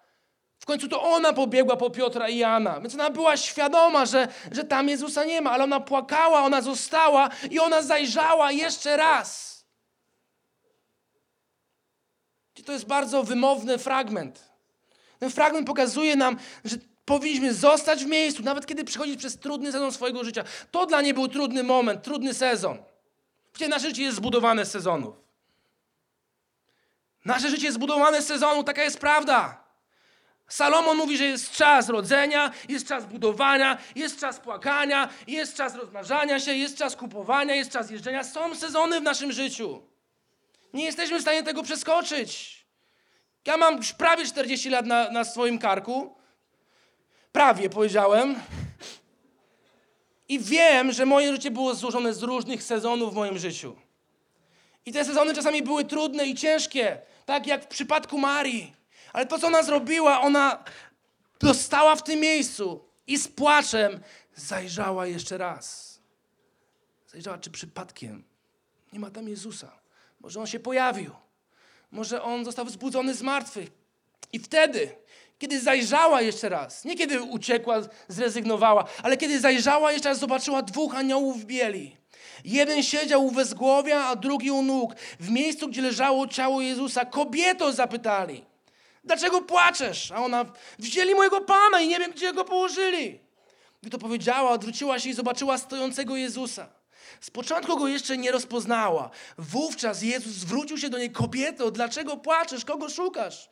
W 0.59 0.65
końcu 0.65 0.87
to 0.87 1.01
ona 1.01 1.33
pobiegła 1.33 1.77
po 1.77 1.89
Piotra 1.89 2.29
i 2.29 2.37
Jana. 2.37 2.81
Więc 2.81 2.93
ona 2.93 3.09
była 3.09 3.37
świadoma, 3.37 4.05
że, 4.05 4.27
że 4.51 4.63
tam 4.63 4.89
Jezusa 4.89 5.25
nie 5.25 5.41
ma, 5.41 5.51
ale 5.51 5.63
ona 5.63 5.79
płakała, 5.79 6.43
ona 6.43 6.61
została 6.61 7.29
i 7.51 7.59
ona 7.59 7.81
zajrzała 7.81 8.51
jeszcze 8.51 8.97
raz. 8.97 9.51
To 12.65 12.71
jest 12.71 12.85
bardzo 12.85 13.23
wymowny 13.23 13.77
fragment. 13.77 14.51
Ten 15.19 15.29
fragment 15.29 15.67
pokazuje 15.67 16.15
nam, 16.15 16.37
że 16.65 16.77
powinniśmy 17.05 17.53
zostać 17.53 18.05
w 18.05 18.07
miejscu, 18.07 18.43
nawet 18.43 18.65
kiedy 18.65 18.83
przychodzić 18.83 19.19
przez 19.19 19.39
trudny 19.39 19.71
sezon 19.71 19.91
swojego 19.91 20.23
życia. 20.23 20.43
To 20.71 20.85
dla 20.85 21.01
niej 21.01 21.13
był 21.13 21.27
trudny 21.27 21.63
moment, 21.63 22.03
trudny 22.03 22.33
sezon. 22.33 22.77
Wiecie, 23.53 23.67
nasze 23.67 23.87
życie 23.87 24.03
jest 24.03 24.17
zbudowane 24.17 24.65
z 24.65 24.71
sezonów. 24.71 25.15
Nasze 27.25 27.49
życie 27.49 27.65
jest 27.65 27.75
zbudowane 27.75 28.21
z 28.21 28.27
sezonu, 28.27 28.63
taka 28.63 28.83
jest 28.83 28.99
prawda. 28.99 29.61
Salomon 30.47 30.97
mówi, 30.97 31.17
że 31.17 31.25
jest 31.25 31.51
czas 31.51 31.89
rodzenia, 31.89 32.51
jest 32.69 32.87
czas 32.87 33.05
budowania, 33.05 33.77
jest 33.95 34.19
czas 34.19 34.39
płakania, 34.39 35.09
jest 35.27 35.55
czas 35.55 35.75
rozmnażania 35.75 36.39
się, 36.39 36.53
jest 36.53 36.77
czas 36.77 36.95
kupowania, 36.95 37.55
jest 37.55 37.71
czas 37.71 37.91
jeżdżenia. 37.91 38.23
Są 38.23 38.55
sezony 38.55 38.99
w 38.99 39.03
naszym 39.03 39.31
życiu. 39.31 39.81
Nie 40.73 40.85
jesteśmy 40.85 41.19
w 41.19 41.21
stanie 41.21 41.43
tego 41.43 41.63
przeskoczyć. 41.63 42.61
Ja 43.45 43.57
mam 43.57 43.77
już 43.77 43.93
prawie 43.93 44.25
40 44.25 44.69
lat 44.69 44.85
na, 44.85 45.11
na 45.11 45.23
swoim 45.23 45.59
karku. 45.59 46.15
Prawie 47.31 47.69
powiedziałem. 47.69 48.35
I 50.29 50.39
wiem, 50.39 50.91
że 50.91 51.05
moje 51.05 51.31
życie 51.31 51.51
było 51.51 51.75
złożone 51.75 52.13
z 52.13 52.23
różnych 52.23 52.63
sezonów 52.63 53.13
w 53.13 53.15
moim 53.15 53.37
życiu. 53.37 53.75
I 54.85 54.93
te 54.93 55.05
sezony 55.05 55.33
czasami 55.33 55.63
były 55.63 55.85
trudne 55.85 56.25
i 56.25 56.35
ciężkie, 56.35 57.01
tak 57.25 57.47
jak 57.47 57.63
w 57.63 57.67
przypadku 57.67 58.17
Marii. 58.17 58.73
Ale 59.13 59.25
to, 59.25 59.39
co 59.39 59.47
ona 59.47 59.63
zrobiła, 59.63 60.21
ona 60.21 60.63
dostała 61.39 61.95
w 61.95 62.03
tym 62.03 62.19
miejscu 62.19 62.85
i 63.07 63.17
z 63.17 63.27
płaczem 63.27 63.99
zajrzała 64.35 65.07
jeszcze 65.07 65.37
raz. 65.37 65.99
Zajrzała, 67.07 67.37
czy 67.37 67.51
przypadkiem 67.51 68.23
nie 68.93 68.99
ma 68.99 69.11
tam 69.11 69.29
Jezusa. 69.29 69.79
Może 70.19 70.39
on 70.39 70.47
się 70.47 70.59
pojawił. 70.59 71.11
Może 71.91 72.23
on 72.23 72.45
został 72.45 72.65
wzbudzony 72.65 73.13
z 73.13 73.21
martwych. 73.21 73.69
I 74.33 74.39
wtedy, 74.39 74.95
kiedy 75.41 75.59
zajrzała 75.59 76.21
jeszcze 76.21 76.49
raz, 76.49 76.85
nie 76.85 76.95
kiedy 76.95 77.21
uciekła, 77.21 77.81
zrezygnowała, 78.07 78.85
ale 79.03 79.17
kiedy 79.17 79.39
zajrzała 79.39 79.91
jeszcze 79.91 80.09
raz, 80.09 80.19
zobaczyła 80.19 80.61
dwóch 80.61 80.95
aniołów 80.95 81.41
w 81.41 81.45
bieli. 81.45 81.97
Jeden 82.45 82.83
siedział 82.83 83.25
u 83.25 83.31
wezgłowia, 83.31 84.05
a 84.05 84.15
drugi 84.15 84.51
u 84.51 84.61
nóg, 84.61 84.95
w 85.19 85.29
miejscu, 85.29 85.67
gdzie 85.67 85.81
leżało 85.81 86.27
ciało 86.27 86.61
Jezusa. 86.61 87.05
Kobieto 87.05 87.71
zapytali, 87.71 88.45
dlaczego 89.03 89.41
płaczesz? 89.41 90.11
A 90.11 90.15
ona, 90.15 90.45
wzięli 90.79 91.15
mojego 91.15 91.41
Pana 91.41 91.81
i 91.81 91.87
nie 91.87 91.99
wiem, 91.99 92.11
gdzie 92.11 92.33
go 92.33 92.45
położyli. 92.45 93.19
Gdy 93.81 93.89
to 93.89 93.97
powiedziała, 93.97 94.51
odwróciła 94.51 94.99
się 94.99 95.09
i 95.09 95.13
zobaczyła 95.13 95.57
stojącego 95.57 96.15
Jezusa. 96.15 96.67
Z 97.21 97.29
początku 97.29 97.77
go 97.77 97.87
jeszcze 97.87 98.17
nie 98.17 98.31
rozpoznała. 98.31 99.09
Wówczas 99.37 100.01
Jezus 100.01 100.33
zwrócił 100.33 100.77
się 100.77 100.89
do 100.89 100.97
niej, 100.97 101.11
kobieto, 101.11 101.71
dlaczego 101.71 102.17
płaczesz, 102.17 102.65
kogo 102.65 102.89
szukasz? 102.89 103.49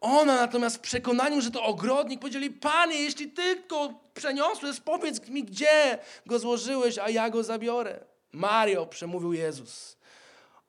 Ona 0.00 0.36
natomiast 0.36 0.76
w 0.76 0.80
przekonaniu, 0.80 1.40
że 1.40 1.50
to 1.50 1.64
ogrodnik, 1.64 2.20
powiedzieli, 2.20 2.50
Panie, 2.50 3.02
jeśli 3.02 3.30
Ty 3.30 3.62
go 3.68 3.94
przeniosłeś, 4.14 4.80
powiedz 4.80 5.28
mi, 5.28 5.44
gdzie 5.44 5.98
go 6.26 6.38
złożyłeś, 6.38 6.98
a 6.98 7.10
ja 7.10 7.30
go 7.30 7.44
zabiorę. 7.44 8.04
Mario, 8.32 8.86
przemówił 8.86 9.32
Jezus. 9.32 9.96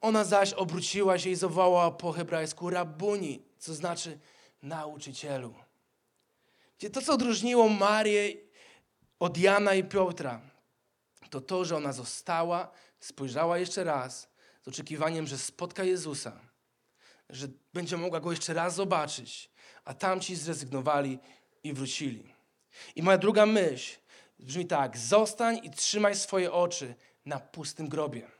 Ona 0.00 0.24
zaś 0.24 0.52
obróciła 0.52 1.18
się 1.18 1.30
i 1.30 1.36
zawołała 1.36 1.90
po 1.90 2.12
hebrajsku 2.12 2.70
rabuni, 2.70 3.42
co 3.58 3.74
znaczy 3.74 4.18
nauczycielu. 4.62 5.54
Gdzie 6.78 6.90
to, 6.90 7.02
co 7.02 7.12
odróżniło 7.12 7.68
Marię 7.68 8.36
od 9.18 9.38
Jana 9.38 9.74
i 9.74 9.84
Piotra, 9.84 10.40
to 11.30 11.40
to, 11.40 11.64
że 11.64 11.76
ona 11.76 11.92
została, 11.92 12.70
spojrzała 13.00 13.58
jeszcze 13.58 13.84
raz 13.84 14.28
z 14.62 14.68
oczekiwaniem, 14.68 15.26
że 15.26 15.38
spotka 15.38 15.84
Jezusa, 15.84 16.32
że 17.32 17.48
będzie 17.72 17.96
mogła 17.96 18.20
go 18.20 18.30
jeszcze 18.30 18.54
raz 18.54 18.74
zobaczyć, 18.74 19.50
a 19.84 19.94
tamci 19.94 20.36
zrezygnowali 20.36 21.18
i 21.64 21.72
wrócili. 21.72 22.34
I 22.96 23.02
moja 23.02 23.18
druga 23.18 23.46
myśl 23.46 23.98
brzmi 24.38 24.66
tak: 24.66 24.98
zostań 24.98 25.60
i 25.62 25.70
trzymaj 25.70 26.14
swoje 26.14 26.52
oczy 26.52 26.94
na 27.24 27.40
pustym 27.40 27.88
grobie. 27.88 28.30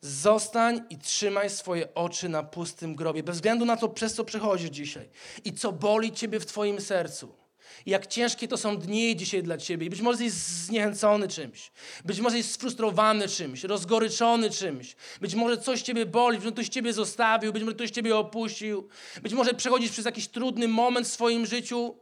Zostań 0.00 0.84
i 0.90 0.98
trzymaj 0.98 1.50
swoje 1.50 1.94
oczy 1.94 2.28
na 2.28 2.42
pustym 2.42 2.94
grobie, 2.94 3.22
bez 3.22 3.36
względu 3.36 3.64
na 3.64 3.76
to, 3.76 3.88
przez 3.88 4.14
co 4.14 4.24
przechodzisz 4.24 4.70
dzisiaj 4.70 5.08
i 5.44 5.52
co 5.52 5.72
boli 5.72 6.12
ciebie 6.12 6.40
w 6.40 6.46
twoim 6.46 6.80
sercu. 6.80 7.45
Jak 7.86 8.06
ciężkie 8.06 8.48
to 8.48 8.56
są 8.56 8.78
dni 8.78 9.16
dzisiaj 9.16 9.42
dla 9.42 9.58
ciebie. 9.58 9.86
I 9.86 9.90
być 9.90 10.00
może 10.00 10.24
jesteś 10.24 10.42
zniechęcony 10.42 11.28
czymś. 11.28 11.70
Być 12.04 12.20
może 12.20 12.36
jesteś 12.36 12.54
sfrustrowany 12.54 13.28
czymś, 13.28 13.64
rozgoryczony 13.64 14.50
czymś. 14.50 14.96
Być 15.20 15.34
może 15.34 15.58
coś 15.58 15.82
ciebie 15.82 16.06
boli, 16.06 16.36
być 16.36 16.44
może 16.44 16.52
ktoś 16.52 16.68
ciebie 16.68 16.92
zostawił, 16.92 17.52
być 17.52 17.62
może 17.62 17.74
ktoś 17.74 17.90
ciebie 17.90 18.16
opuścił. 18.16 18.88
Być 19.22 19.32
może 19.32 19.54
przechodzisz 19.54 19.90
przez 19.90 20.04
jakiś 20.04 20.28
trudny 20.28 20.68
moment 20.68 21.06
w 21.06 21.10
swoim 21.10 21.46
życiu. 21.46 21.96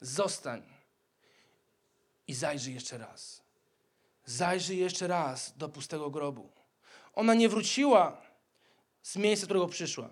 Zostań 0.00 0.62
i 2.26 2.34
zajrzyj 2.34 2.74
jeszcze 2.74 2.98
raz. 2.98 3.42
Zajrzyj 4.24 4.78
jeszcze 4.78 5.06
raz 5.06 5.52
do 5.56 5.68
pustego 5.68 6.10
grobu. 6.10 6.52
Ona 7.14 7.34
nie 7.34 7.48
wróciła 7.48 8.22
z 9.02 9.16
miejsca, 9.16 9.44
z 9.44 9.46
którego 9.46 9.68
przyszła. 9.68 10.10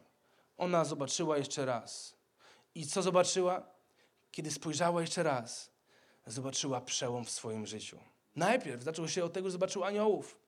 Ona 0.58 0.84
zobaczyła 0.84 1.38
jeszcze 1.38 1.64
raz. 1.66 2.14
I 2.74 2.86
co 2.86 3.02
zobaczyła? 3.02 3.62
Kiedy 4.30 4.50
spojrzała 4.50 5.00
jeszcze 5.00 5.22
raz, 5.22 5.70
zobaczyła 6.26 6.80
przełom 6.80 7.24
w 7.24 7.30
swoim 7.30 7.66
życiu. 7.66 7.98
Najpierw 8.36 8.82
zaczęło 8.82 9.08
się 9.08 9.24
od 9.24 9.32
tego, 9.32 9.48
że 9.48 9.52
zobaczyła 9.52 9.86
aniołów. 9.86 10.38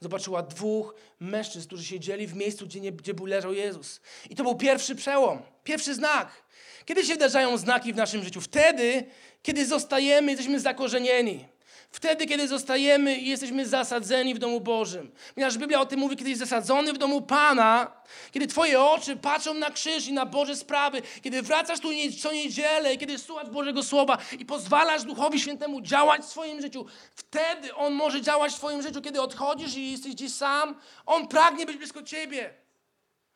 Zobaczyła 0.00 0.42
dwóch 0.42 0.94
mężczyzn, 1.20 1.66
którzy 1.66 1.84
siedzieli 1.84 2.26
w 2.26 2.34
miejscu, 2.34 2.66
gdzie, 2.66 2.80
nie, 2.80 2.92
gdzie 2.92 3.14
był 3.14 3.26
leżał 3.26 3.52
Jezus. 3.52 4.00
I 4.30 4.36
to 4.36 4.42
był 4.42 4.54
pierwszy 4.54 4.94
przełom, 4.94 5.42
pierwszy 5.64 5.94
znak. 5.94 6.42
Kiedy 6.84 7.04
się 7.04 7.12
wydarzają 7.12 7.58
znaki 7.58 7.92
w 7.92 7.96
naszym 7.96 8.24
życiu? 8.24 8.40
Wtedy, 8.40 9.04
kiedy 9.42 9.66
zostajemy, 9.66 10.30
jesteśmy 10.30 10.60
zakorzenieni. 10.60 11.48
Wtedy, 11.92 12.26
kiedy 12.26 12.48
zostajemy 12.48 13.16
i 13.16 13.28
jesteśmy 13.28 13.66
zasadzeni 13.66 14.34
w 14.34 14.38
domu 14.38 14.60
Bożym. 14.60 15.12
Ponieważ 15.34 15.58
Biblia 15.58 15.80
o 15.80 15.86
tym 15.86 16.00
mówi, 16.00 16.16
kiedy 16.16 16.30
jesteś 16.30 16.48
zasadzony 16.48 16.92
w 16.92 16.98
domu 16.98 17.22
Pana, 17.22 17.92
kiedy 18.30 18.46
Twoje 18.46 18.82
oczy 18.82 19.16
patrzą 19.16 19.54
na 19.54 19.70
krzyż 19.70 20.06
i 20.06 20.12
na 20.12 20.26
Boże 20.26 20.56
sprawy, 20.56 21.02
kiedy 21.22 21.42
wracasz 21.42 21.80
tu 21.80 21.88
co 22.22 22.32
niedzielę, 22.32 22.96
kiedy 22.96 23.18
słuchasz 23.18 23.50
Bożego 23.50 23.82
Słowa 23.82 24.18
i 24.38 24.44
pozwalasz 24.44 25.04
Duchowi 25.04 25.40
Świętemu 25.40 25.80
działać 25.80 26.22
w 26.22 26.24
swoim 26.24 26.60
życiu, 26.60 26.86
wtedy 27.14 27.74
On 27.74 27.92
może 27.92 28.20
działać 28.20 28.52
w 28.52 28.56
Twoim 28.56 28.82
życiu. 28.82 29.02
Kiedy 29.02 29.20
odchodzisz 29.20 29.76
i 29.76 29.90
jesteś 29.90 30.12
gdzieś 30.12 30.34
sam, 30.34 30.74
On 31.06 31.28
pragnie 31.28 31.66
być 31.66 31.76
blisko 31.76 32.02
Ciebie. 32.02 32.54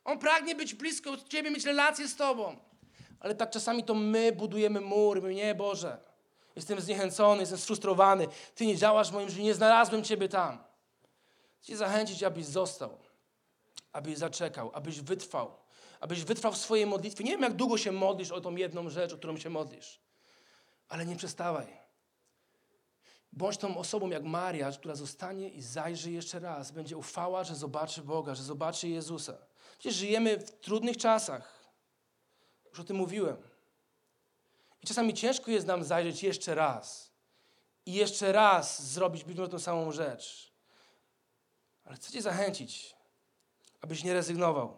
On 0.05 0.19
pragnie 0.19 0.55
być 0.55 0.75
blisko 0.75 1.17
Ciebie, 1.29 1.51
mieć 1.51 1.65
relację 1.65 2.09
z 2.09 2.17
Tobą. 2.17 2.57
Ale 3.21 3.35
tak 3.35 3.51
czasami 3.51 3.85
to 3.85 3.95
my 3.95 4.33
budujemy 4.33 4.81
mur, 4.81 5.23
my 5.23 5.35
nie, 5.35 5.55
Boże. 5.55 6.16
Jestem 6.57 6.81
zniechęcony, 6.81 7.41
jestem 7.41 7.59
sfrustrowany. 7.59 8.29
Ty 8.55 8.67
nie 8.67 8.77
działasz 8.77 9.11
w 9.11 9.13
moim 9.13 9.31
życiu, 9.31 9.43
nie 9.43 9.55
znalazłem 9.55 10.05
Ciebie 10.05 10.29
tam. 10.29 10.59
Chcę 11.59 11.67
Cię 11.67 11.77
zachęcić, 11.77 12.23
abyś 12.23 12.47
został, 12.47 12.99
abyś 13.93 14.19
zaczekał, 14.19 14.71
abyś 14.75 15.01
wytrwał, 15.01 15.57
abyś 16.01 16.25
wytrwał 16.25 16.53
w 16.53 16.57
swojej 16.57 16.87
modlitwie. 16.87 17.25
Nie 17.25 17.31
wiem, 17.31 17.43
jak 17.43 17.53
długo 17.53 17.79
się 17.79 17.93
modlisz 17.93 18.31
o 18.31 18.41
tą 18.41 18.57
jedną 18.57 18.91
rzecz, 18.91 19.13
o 19.13 19.17
którą 19.17 19.37
się 19.37 19.51
modlisz, 19.51 20.01
ale 20.89 21.07
nie 21.07 21.17
przestawaj. 21.17 21.67
Bądź 23.33 23.57
tą 23.57 23.79
osobą 23.79 24.11
jak 24.11 24.25
Maria, 24.25 24.73
która 24.73 24.95
zostanie 24.95 25.49
i 25.49 25.63
zajrzy 25.63 26.11
jeszcze 26.11 26.39
raz. 26.39 26.71
Będzie 26.71 26.97
ufała, 26.97 27.45
że 27.45 27.55
zobaczy 27.55 28.03
Boga, 28.03 28.35
że 28.35 28.43
zobaczy 28.43 28.89
Jezusa. 28.89 29.39
Przecież 29.79 29.95
żyjemy 29.95 30.39
w 30.39 30.51
trudnych 30.51 30.97
czasach. 30.97 31.73
Już 32.71 32.81
o 32.81 32.85
tym 32.85 32.97
mówiłem. 32.97 33.37
Czasami 34.87 35.15
ciężko 35.15 35.51
jest 35.51 35.67
nam 35.67 35.85
zajrzeć 35.85 36.23
jeszcze 36.23 36.55
raz 36.55 37.11
i 37.87 37.93
jeszcze 37.93 38.33
raz 38.33 38.93
zrobić 38.93 39.25
być 39.25 39.39
może 39.39 39.51
tą 39.51 39.59
samą 39.59 39.93
rzecz. 39.93 40.53
Ale 41.85 41.97
chcę 41.97 42.13
Cię 42.13 42.23
zachęcić, 42.23 42.95
abyś 43.81 44.05
nie 44.05 44.15
rezygnował. 44.15 44.77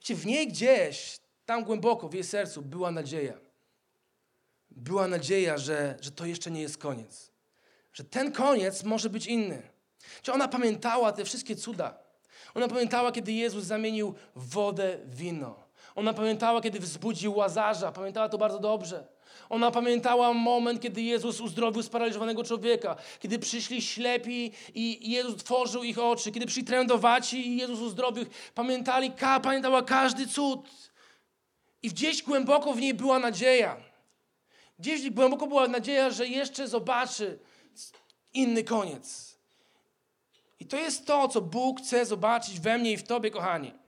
Wiecie, 0.00 0.14
w 0.14 0.26
niej 0.26 0.48
gdzieś, 0.48 1.20
tam 1.44 1.64
głęboko, 1.64 2.08
w 2.08 2.14
jej 2.14 2.24
sercu 2.24 2.62
była 2.62 2.90
nadzieja. 2.90 3.38
Była 4.70 5.08
nadzieja, 5.08 5.58
że, 5.58 5.96
że 6.00 6.10
to 6.10 6.26
jeszcze 6.26 6.50
nie 6.50 6.62
jest 6.62 6.78
koniec. 6.78 7.30
Że 7.92 8.04
ten 8.04 8.32
koniec 8.32 8.82
może 8.82 9.10
być 9.10 9.26
inny. 9.26 9.62
Czy 10.22 10.32
ona 10.32 10.48
pamiętała 10.48 11.12
te 11.12 11.24
wszystkie 11.24 11.56
cuda? 11.56 11.98
Ona 12.54 12.68
pamiętała, 12.68 13.12
kiedy 13.12 13.32
Jezus 13.32 13.64
zamienił 13.64 14.14
wodę 14.34 14.98
w 15.04 15.16
wino. 15.16 15.65
Ona 15.96 16.14
pamiętała, 16.14 16.60
kiedy 16.60 16.80
wzbudził 16.80 17.36
Łazarza, 17.36 17.92
pamiętała 17.92 18.28
to 18.28 18.38
bardzo 18.38 18.58
dobrze. 18.58 19.06
Ona 19.48 19.70
pamiętała 19.70 20.32
moment, 20.32 20.80
kiedy 20.80 21.02
Jezus 21.02 21.40
uzdrowił 21.40 21.82
sparaliżowanego 21.82 22.44
człowieka, 22.44 22.96
kiedy 23.20 23.38
przyszli 23.38 23.82
ślepi 23.82 24.52
i 24.74 25.10
Jezus 25.10 25.36
tworzył 25.44 25.84
ich 25.84 25.98
oczy, 25.98 26.32
kiedy 26.32 26.46
przyszli 26.46 26.64
trędowaci 26.64 27.48
i 27.48 27.56
Jezus 27.56 27.80
uzdrowił 27.80 28.22
ich. 28.22 28.52
Pamiętali, 28.54 29.12
pamiętała 29.42 29.82
każdy 29.82 30.26
cud. 30.26 30.60
I 31.82 31.88
gdzieś 31.88 32.22
głęboko 32.22 32.72
w 32.72 32.80
niej 32.80 32.94
była 32.94 33.18
nadzieja. 33.18 33.76
Gdzieś 34.78 35.10
głęboko 35.10 35.46
była 35.46 35.68
nadzieja, 35.68 36.10
że 36.10 36.28
jeszcze 36.28 36.68
zobaczy 36.68 37.38
inny 38.34 38.64
koniec. 38.64 39.36
I 40.60 40.66
to 40.66 40.76
jest 40.76 41.06
to, 41.06 41.28
co 41.28 41.40
Bóg 41.40 41.80
chce 41.80 42.06
zobaczyć 42.06 42.60
we 42.60 42.78
mnie 42.78 42.92
i 42.92 42.96
w 42.96 43.02
Tobie, 43.02 43.30
kochani. 43.30 43.85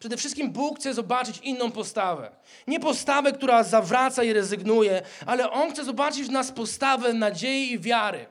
Przede 0.00 0.16
wszystkim 0.16 0.52
Bóg 0.52 0.78
chce 0.78 0.94
zobaczyć 0.94 1.38
inną 1.38 1.70
postawę. 1.70 2.36
Nie 2.66 2.80
postawę, 2.80 3.32
która 3.32 3.62
zawraca 3.62 4.24
i 4.24 4.32
rezygnuje, 4.32 5.02
ale 5.26 5.50
On 5.50 5.72
chce 5.72 5.84
zobaczyć 5.84 6.22
w 6.22 6.30
nas 6.30 6.52
postawę 6.52 7.12
nadziei 7.12 7.72
i 7.72 7.78
wiary. 7.78 8.26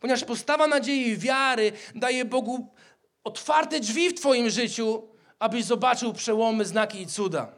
Ponieważ 0.00 0.24
postawa 0.24 0.66
nadziei 0.66 1.08
i 1.08 1.16
wiary 1.16 1.72
daje 1.94 2.24
Bogu 2.24 2.74
otwarte 3.24 3.80
drzwi 3.80 4.08
w 4.08 4.14
Twoim 4.14 4.50
życiu, 4.50 5.08
abyś 5.38 5.64
zobaczył 5.64 6.12
przełomy, 6.12 6.64
znaki 6.64 7.02
i 7.02 7.06
cuda. 7.06 7.52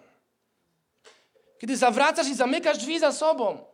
Kiedy 1.59 1.77
zawracasz 1.77 2.29
i 2.29 2.35
zamykasz 2.35 2.79
drzwi 2.79 2.99
za 2.99 3.13
sobą, 3.13 3.65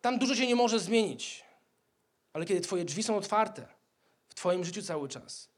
tam 0.00 0.18
dużo 0.18 0.34
się 0.34 0.46
nie 0.46 0.56
może 0.56 0.78
zmienić. 0.78 1.44
Ale 2.32 2.44
kiedy 2.44 2.60
Twoje 2.60 2.84
drzwi 2.84 3.02
są 3.02 3.16
otwarte 3.16 3.66
w 4.28 4.34
Twoim 4.34 4.64
życiu 4.64 4.82
cały 4.82 5.08
czas, 5.08 5.53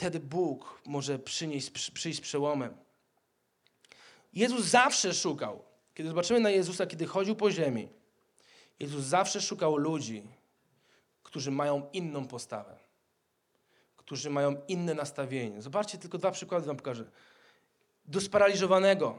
wtedy 0.00 0.20
Bóg 0.20 0.80
może 0.86 1.18
przynieść, 1.18 1.70
przyjść 1.70 2.20
przełomem. 2.20 2.76
Jezus 4.32 4.66
zawsze 4.66 5.14
szukał, 5.14 5.64
Kiedy 5.94 6.08
zobaczymy 6.08 6.40
na 6.40 6.50
Jezusa, 6.50 6.86
kiedy 6.86 7.06
chodził 7.06 7.36
po 7.36 7.50
ziemi, 7.50 7.88
Jezus 8.78 9.04
zawsze 9.04 9.40
szukał 9.40 9.76
ludzi, 9.76 10.22
którzy 11.22 11.50
mają 11.50 11.90
inną 11.92 12.26
postawę, 12.28 12.76
którzy 13.96 14.30
mają 14.30 14.62
inne 14.68 14.94
nastawienie. 14.94 15.62
Zobaczcie, 15.62 15.98
tylko 15.98 16.18
dwa 16.18 16.30
przykłady 16.30 16.66
wam 16.66 16.76
pokażę. 16.76 17.10
Do 18.04 18.20
sparaliżowanego, 18.20 19.18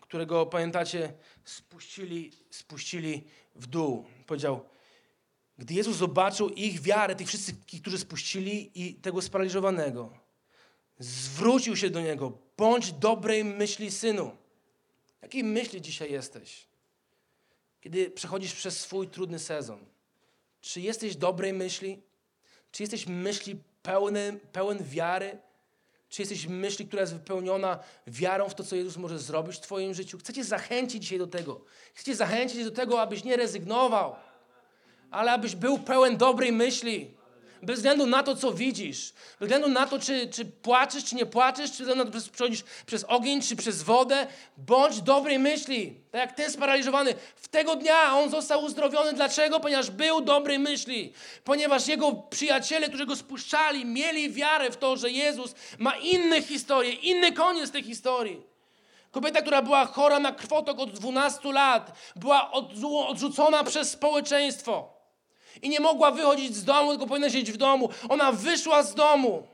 którego, 0.00 0.46
pamiętacie, 0.46 1.12
spuścili, 1.44 2.32
spuścili 2.50 3.24
w 3.54 3.66
dół. 3.66 4.06
Powiedział, 4.26 4.64
gdy 5.60 5.74
Jezus 5.74 5.96
zobaczył 5.96 6.48
ich 6.48 6.80
wiarę, 6.80 7.16
tych 7.16 7.28
wszystkich, 7.28 7.80
którzy 7.80 7.98
spuścili 7.98 8.70
i 8.74 8.94
tego 8.94 9.22
sparaliżowanego, 9.22 10.12
zwrócił 10.98 11.76
się 11.76 11.90
do 11.90 12.00
niego. 12.00 12.38
Bądź 12.56 12.92
dobrej 12.92 13.44
myśli, 13.44 13.90
synu. 13.90 14.36
Jakiej 15.22 15.44
myśli 15.44 15.80
dzisiaj 15.80 16.12
jesteś? 16.12 16.66
Kiedy 17.80 18.10
przechodzisz 18.10 18.52
przez 18.52 18.80
swój 18.80 19.08
trudny 19.08 19.38
sezon. 19.38 19.84
Czy 20.60 20.80
jesteś 20.80 21.16
dobrej 21.16 21.52
myśli? 21.52 22.02
Czy 22.72 22.82
jesteś 22.82 23.06
myśli 23.06 23.62
pełny, 23.82 24.40
pełen 24.52 24.84
wiary? 24.84 25.38
Czy 26.08 26.22
jesteś 26.22 26.46
myśli, 26.46 26.86
która 26.86 27.00
jest 27.00 27.12
wypełniona 27.12 27.78
wiarą 28.06 28.48
w 28.48 28.54
to, 28.54 28.64
co 28.64 28.76
Jezus 28.76 28.96
może 28.96 29.18
zrobić 29.18 29.56
w 29.56 29.60
Twoim 29.60 29.94
życiu? 29.94 30.18
Chcecie 30.18 30.44
zachęcić 30.44 31.02
dzisiaj 31.02 31.18
do 31.18 31.26
tego. 31.26 31.64
Chcecie 31.94 32.16
zachęcić 32.16 32.64
do 32.64 32.70
tego, 32.70 33.00
abyś 33.00 33.24
nie 33.24 33.36
rezygnował, 33.36 34.16
ale 35.10 35.32
abyś 35.32 35.54
był 35.54 35.78
pełen 35.78 36.16
dobrej 36.16 36.52
myśli. 36.52 37.20
Bez 37.62 37.76
względu 37.76 38.06
na 38.06 38.22
to, 38.22 38.36
co 38.36 38.52
widzisz. 38.52 39.12
Bez 39.40 39.48
względu 39.48 39.68
na 39.68 39.86
to, 39.86 39.98
czy, 39.98 40.28
czy 40.28 40.44
płaczesz, 40.44 41.04
czy 41.04 41.14
nie 41.14 41.26
płaczesz, 41.26 41.72
czy 41.72 41.86
na 41.86 42.04
to, 42.04 42.20
czy 42.20 42.30
przechodzisz 42.30 42.64
przez 42.86 43.04
ogień, 43.04 43.42
czy 43.42 43.56
przez 43.56 43.82
wodę. 43.82 44.26
Bądź 44.56 45.02
dobrej 45.02 45.38
myśli. 45.38 46.00
Tak 46.10 46.20
jak 46.20 46.32
ten 46.32 46.50
sparaliżowany. 46.50 47.14
W 47.36 47.48
tego 47.48 47.76
dnia 47.76 48.16
on 48.16 48.30
został 48.30 48.64
uzdrowiony. 48.64 49.12
Dlaczego? 49.12 49.60
Ponieważ 49.60 49.90
był 49.90 50.20
dobrej 50.20 50.58
myśli. 50.58 51.12
Ponieważ 51.44 51.88
jego 51.88 52.12
przyjaciele, 52.12 52.88
którzy 52.88 53.06
go 53.06 53.16
spuszczali, 53.16 53.84
mieli 53.84 54.30
wiarę 54.30 54.70
w 54.70 54.76
to, 54.76 54.96
że 54.96 55.10
Jezus 55.10 55.54
ma 55.78 55.96
inne 55.96 56.42
historie, 56.42 56.92
inny 56.92 57.32
koniec 57.32 57.70
tej 57.70 57.82
historii. 57.82 58.42
Kobieta, 59.10 59.42
która 59.42 59.62
była 59.62 59.86
chora 59.86 60.20
na 60.20 60.32
krwotok 60.32 60.78
od 60.78 60.90
12 60.90 61.52
lat, 61.52 61.92
była 62.16 62.50
odrzucona 63.08 63.64
przez 63.64 63.90
społeczeństwo 63.90 64.99
i 65.62 65.68
nie 65.68 65.80
mogła 65.80 66.10
wychodzić 66.10 66.56
z 66.56 66.64
domu, 66.64 66.90
tylko 66.90 67.06
powinna 67.06 67.30
siedzieć 67.30 67.52
w 67.52 67.56
domu. 67.56 67.88
Ona 68.08 68.32
wyszła 68.32 68.82
z 68.82 68.94
domu. 68.94 69.46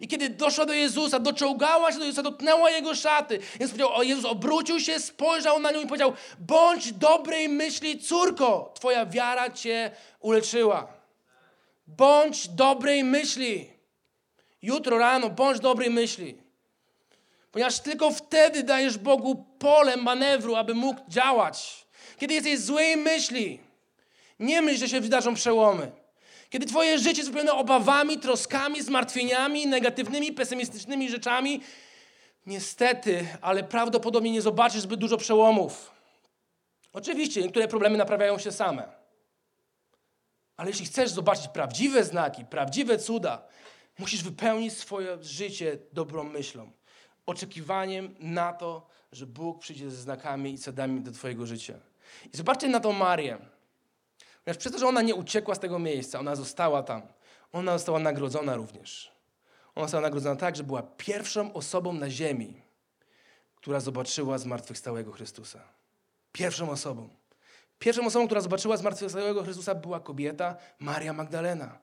I 0.00 0.08
kiedy 0.08 0.28
doszła 0.28 0.66
do 0.66 0.72
Jezusa, 0.72 1.18
doczołgała 1.18 1.92
się 1.92 1.98
do 1.98 2.04
Jezusa, 2.04 2.22
dotknęła 2.22 2.70
Jego 2.70 2.94
szaty. 2.94 3.38
Jezus 3.60 3.70
powiedział, 3.70 3.94
o 3.94 4.02
Jezus 4.02 4.24
obrócił 4.24 4.80
się, 4.80 5.00
spojrzał 5.00 5.60
na 5.60 5.70
nią 5.70 5.80
i 5.80 5.86
powiedział, 5.86 6.12
bądź 6.38 6.92
dobrej 6.92 7.48
myśli, 7.48 7.98
córko, 7.98 8.72
Twoja 8.74 9.06
wiara 9.06 9.50
Cię 9.50 9.90
uleczyła. 10.20 10.86
Bądź 11.86 12.48
dobrej 12.48 13.04
myśli. 13.04 13.70
Jutro 14.62 14.98
rano 14.98 15.30
bądź 15.30 15.60
dobrej 15.60 15.90
myśli. 15.90 16.38
Ponieważ 17.52 17.80
tylko 17.80 18.10
wtedy 18.10 18.62
dajesz 18.62 18.98
Bogu 18.98 19.44
pole 19.58 19.96
manewru, 19.96 20.56
aby 20.56 20.74
mógł 20.74 21.00
działać. 21.08 21.86
Kiedy 22.18 22.34
jesteś 22.34 22.58
złej 22.58 22.96
myśli, 22.96 23.60
nie 24.40 24.62
myśl, 24.62 24.78
że 24.78 24.88
się 24.88 25.00
wydarzą 25.00 25.34
przełomy. 25.34 25.92
Kiedy 26.50 26.66
twoje 26.66 26.98
życie 26.98 27.18
jest 27.18 27.30
wypełnione 27.30 27.58
obawami, 27.58 28.18
troskami, 28.18 28.82
zmartwieniami, 28.82 29.66
negatywnymi, 29.66 30.32
pesymistycznymi 30.32 31.10
rzeczami, 31.10 31.60
niestety, 32.46 33.26
ale 33.40 33.64
prawdopodobnie 33.64 34.30
nie 34.30 34.42
zobaczysz 34.42 34.80
zbyt 34.80 35.00
dużo 35.00 35.16
przełomów. 35.16 35.90
Oczywiście 36.92 37.42
niektóre 37.42 37.68
problemy 37.68 37.98
naprawiają 37.98 38.38
się 38.38 38.52
same. 38.52 38.88
Ale 40.56 40.70
jeśli 40.70 40.86
chcesz 40.86 41.10
zobaczyć 41.10 41.48
prawdziwe 41.48 42.04
znaki, 42.04 42.44
prawdziwe 42.44 42.98
cuda, 42.98 43.42
musisz 43.98 44.22
wypełnić 44.22 44.72
swoje 44.72 45.22
życie 45.22 45.78
dobrą 45.92 46.24
myślą, 46.24 46.72
oczekiwaniem 47.26 48.14
na 48.18 48.52
to, 48.52 48.86
że 49.12 49.26
Bóg 49.26 49.60
przyjdzie 49.60 49.90
ze 49.90 49.96
znakami 49.96 50.52
i 50.52 50.58
cudami 50.58 51.00
do 51.00 51.12
Twojego 51.12 51.46
życia. 51.46 51.74
I 52.32 52.36
zobaczcie 52.36 52.68
na 52.68 52.80
tą 52.80 52.92
Marię. 52.92 53.38
Ponieważ 54.48 54.60
przez 54.60 54.72
to, 54.72 54.78
że 54.78 54.86
ona 54.86 55.02
nie 55.02 55.14
uciekła 55.14 55.54
z 55.54 55.58
tego 55.58 55.78
miejsca, 55.78 56.20
ona 56.20 56.36
została 56.36 56.82
tam, 56.82 57.02
ona 57.52 57.72
została 57.72 57.98
nagrodzona 57.98 58.56
również. 58.56 59.12
Ona 59.74 59.84
została 59.84 60.02
nagrodzona 60.02 60.36
tak, 60.36 60.56
że 60.56 60.64
była 60.64 60.82
pierwszą 60.82 61.52
osobą 61.52 61.92
na 61.92 62.10
ziemi, 62.10 62.62
która 63.56 63.80
zobaczyła 63.80 64.38
zmartwychwstałego 64.38 65.12
Chrystusa. 65.12 65.60
Pierwszą 66.32 66.70
osobą. 66.70 67.08
Pierwszą 67.78 68.06
osobą, 68.06 68.26
która 68.26 68.40
zobaczyła 68.40 68.76
zmartwychwstałego 68.76 69.42
Chrystusa 69.42 69.74
była 69.74 70.00
kobieta 70.00 70.56
Maria 70.78 71.12
Magdalena. 71.12 71.78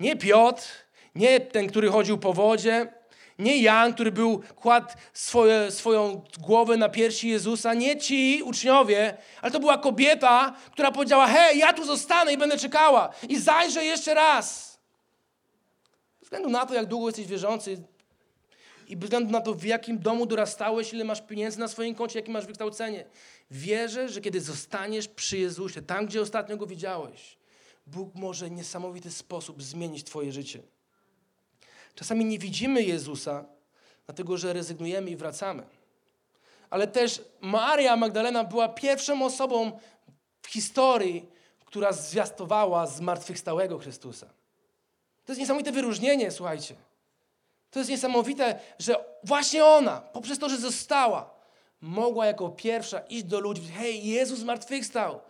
Nie 0.00 0.16
Piotr, 0.16 0.66
nie 1.14 1.40
ten, 1.40 1.68
który 1.68 1.88
chodził 1.90 2.18
po 2.18 2.32
wodzie, 2.32 2.92
nie 3.38 3.62
Jan, 3.62 3.94
który 3.94 4.12
był, 4.12 4.42
kładł 4.56 4.88
swoje, 5.12 5.70
swoją 5.70 6.22
głowę 6.40 6.76
na 6.76 6.88
piersi 6.88 7.28
Jezusa, 7.28 7.74
nie 7.74 7.96
ci 7.96 8.42
uczniowie, 8.44 9.16
ale 9.42 9.52
to 9.52 9.60
była 9.60 9.78
kobieta, 9.78 10.56
która 10.72 10.92
powiedziała: 10.92 11.26
Hej, 11.26 11.58
ja 11.58 11.72
tu 11.72 11.84
zostanę 11.84 12.32
i 12.32 12.38
będę 12.38 12.58
czekała 12.58 13.10
i 13.28 13.40
zajrzę 13.40 13.84
jeszcze 13.84 14.14
raz. 14.14 14.78
Bez 16.20 16.26
względu 16.26 16.48
na 16.48 16.66
to, 16.66 16.74
jak 16.74 16.86
długo 16.86 17.06
jesteś 17.06 17.26
wierzący 17.26 17.82
i 18.88 18.96
bez 18.96 19.04
względu 19.04 19.32
na 19.32 19.40
to, 19.40 19.54
w 19.54 19.64
jakim 19.64 19.98
domu 19.98 20.26
dorastałeś, 20.26 20.92
ile 20.92 21.04
masz 21.04 21.20
pieniędzy 21.20 21.58
na 21.58 21.68
swoim 21.68 21.94
koncie, 21.94 22.18
jakie 22.18 22.32
masz 22.32 22.46
wykształcenie, 22.46 23.04
wierzę, 23.50 24.08
że 24.08 24.20
kiedy 24.20 24.40
zostaniesz 24.40 25.08
przy 25.08 25.38
Jezusie, 25.38 25.82
tam, 25.82 26.06
gdzie 26.06 26.20
ostatnio 26.20 26.56
go 26.56 26.66
widziałeś, 26.66 27.38
Bóg 27.86 28.14
może 28.14 28.46
w 28.46 28.50
niesamowity 28.50 29.10
sposób 29.10 29.62
zmienić 29.62 30.04
Twoje 30.04 30.32
życie. 30.32 30.62
Czasami 31.98 32.24
nie 32.24 32.38
widzimy 32.38 32.82
Jezusa, 32.82 33.44
dlatego 34.06 34.36
że 34.36 34.52
rezygnujemy 34.52 35.10
i 35.10 35.16
wracamy. 35.16 35.62
Ale 36.70 36.86
też 36.86 37.22
Maria 37.40 37.96
Magdalena 37.96 38.44
była 38.44 38.68
pierwszą 38.68 39.24
osobą 39.24 39.78
w 40.42 40.48
historii, 40.48 41.28
która 41.64 41.92
zwiastowała 41.92 42.86
zmartwychwstałego 42.86 43.78
Chrystusa. 43.78 44.26
To 45.24 45.32
jest 45.32 45.40
niesamowite 45.40 45.72
wyróżnienie, 45.72 46.30
słuchajcie. 46.30 46.74
To 47.70 47.78
jest 47.78 47.90
niesamowite, 47.90 48.60
że 48.78 49.04
właśnie 49.24 49.64
ona, 49.64 50.00
poprzez 50.00 50.38
to, 50.38 50.48
że 50.48 50.56
została, 50.56 51.30
mogła 51.80 52.26
jako 52.26 52.48
pierwsza 52.48 52.98
iść 52.98 53.24
do 53.24 53.40
ludzi, 53.40 53.62
hej, 53.62 54.06
Jezus 54.06 54.38
zmartwychwstał. 54.38 55.20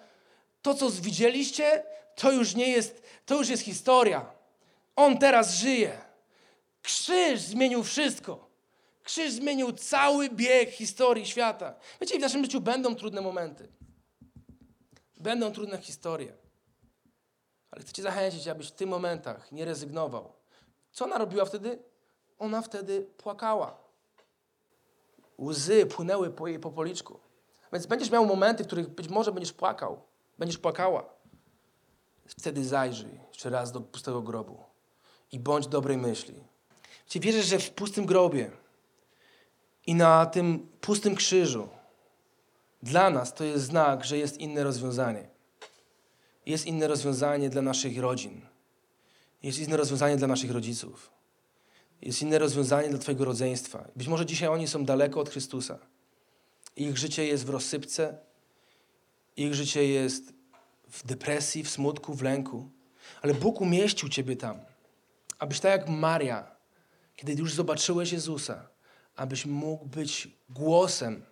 To, 0.63 0.75
co 0.75 0.91
widzieliście, 0.91 1.83
to 2.15 2.33
już 2.33 2.55
nie 2.55 2.69
jest, 2.69 3.03
to 3.27 3.35
już 3.35 3.49
jest 3.49 3.63
historia. 3.63 4.27
On 4.97 5.19
teraz 5.19 5.55
żyje. 5.55 6.08
Krzyż 6.83 7.41
zmienił 7.41 7.83
wszystko. 7.83 8.49
Krzyż 9.03 9.33
zmienił 9.33 9.73
cały 9.73 10.31
bieg 10.31 10.71
historii 10.71 11.27
świata. 11.27 11.75
Wiecie, 12.01 12.19
w 12.19 12.21
naszym 12.21 12.45
życiu 12.45 12.61
będą 12.61 12.95
trudne 12.95 13.21
momenty. 13.21 13.69
Będą 15.17 15.53
trudne 15.53 15.79
historie. 15.79 16.37
Ale 17.71 17.83
chcę 17.83 17.93
Cię 17.93 18.03
zachęcić, 18.03 18.49
abyś 18.49 18.69
w 18.69 18.73
tych 18.73 18.89
momentach 18.89 19.53
nie 19.53 19.65
rezygnował. 19.65 20.33
Co 20.93 21.05
ona 21.05 21.19
robiła 21.19 21.45
wtedy? 21.45 21.83
Ona 22.39 22.63
wtedy 22.63 23.03
płakała. 23.03 23.79
Łzy 25.39 25.87
płynęły 25.87 26.31
po 26.31 26.47
jej 26.47 26.59
popoliczku. 26.59 27.21
Więc 27.73 27.87
będziesz 27.87 28.11
miał 28.11 28.27
momenty, 28.27 28.65
w 28.65 28.67
których 28.67 28.89
być 28.89 29.09
może 29.09 29.33
będziesz 29.33 29.53
płakał, 29.53 30.03
będziesz 30.39 30.59
płakała. 30.59 31.05
Wtedy 32.27 32.65
zajrzyj 32.65 33.21
jeszcze 33.29 33.51
raz 33.51 33.73
do 33.73 33.81
pustego 33.81 34.23
grobu 34.23 34.65
i 35.33 35.41
bądź 35.41 35.67
dobrej 35.67 35.97
myśli. 35.97 36.48
Czy 37.09 37.21
wierzysz, 37.21 37.47
że 37.47 37.59
w 37.59 37.71
pustym 37.71 38.07
grobie 38.07 38.51
i 39.87 39.95
na 39.95 40.27
tym 40.27 40.69
pustym 40.81 41.15
krzyżu 41.15 41.69
dla 42.83 43.11
nas 43.11 43.35
to 43.35 43.45
jest 43.45 43.65
znak, 43.65 44.05
że 44.05 44.19
jest 44.19 44.39
inne 44.39 44.65
rozwiązanie. 44.65 45.29
Jest 46.47 46.67
inne 46.67 46.89
rozwiązanie 46.89 47.51
dla 47.51 47.63
naszych 47.63 47.99
rodzin. 47.99 48.41
Jest 49.43 49.59
inne 49.59 49.77
rozwiązanie 49.77 50.17
dla 50.17 50.29
naszych 50.29 50.51
rodziców. 50.51 51.11
Jest 52.03 52.23
inne 52.23 52.39
rozwiązanie 52.39 52.89
dla 52.89 52.99
Twojego 52.99 53.25
rodzeństwa. 53.25 53.89
Być 53.97 54.09
może 54.09 54.27
dzisiaj 54.27 54.49
oni 54.49 54.69
są 54.69 54.85
daleko 54.85 55.21
od 55.21 55.31
Chrystusa. 55.31 55.79
Ich 56.77 56.99
życie 56.99 57.27
jest 57.27 57.45
w 57.47 57.51
rozsypce, 57.51 58.19
ich 59.37 59.55
życie 59.55 59.87
jest 59.89 60.33
w 60.89 61.07
depresji, 61.07 61.65
w 61.65 61.71
smutku, 61.71 62.15
w 62.15 62.23
lęku. 62.23 62.71
Ale 63.23 63.35
Bóg 63.35 63.61
umieścił 63.61 64.09
Ciebie 64.09 64.37
tam, 64.37 64.61
abyś 65.39 65.61
tak 65.61 65.81
jak 65.81 65.89
Maria 65.89 66.58
kiedy 67.19 67.33
już 67.33 67.55
zobaczyłeś 67.55 68.13
Jezusa, 68.13 68.69
abyś 69.17 69.47
mógł 69.47 69.87
być 69.87 70.29
głosem 70.51 71.25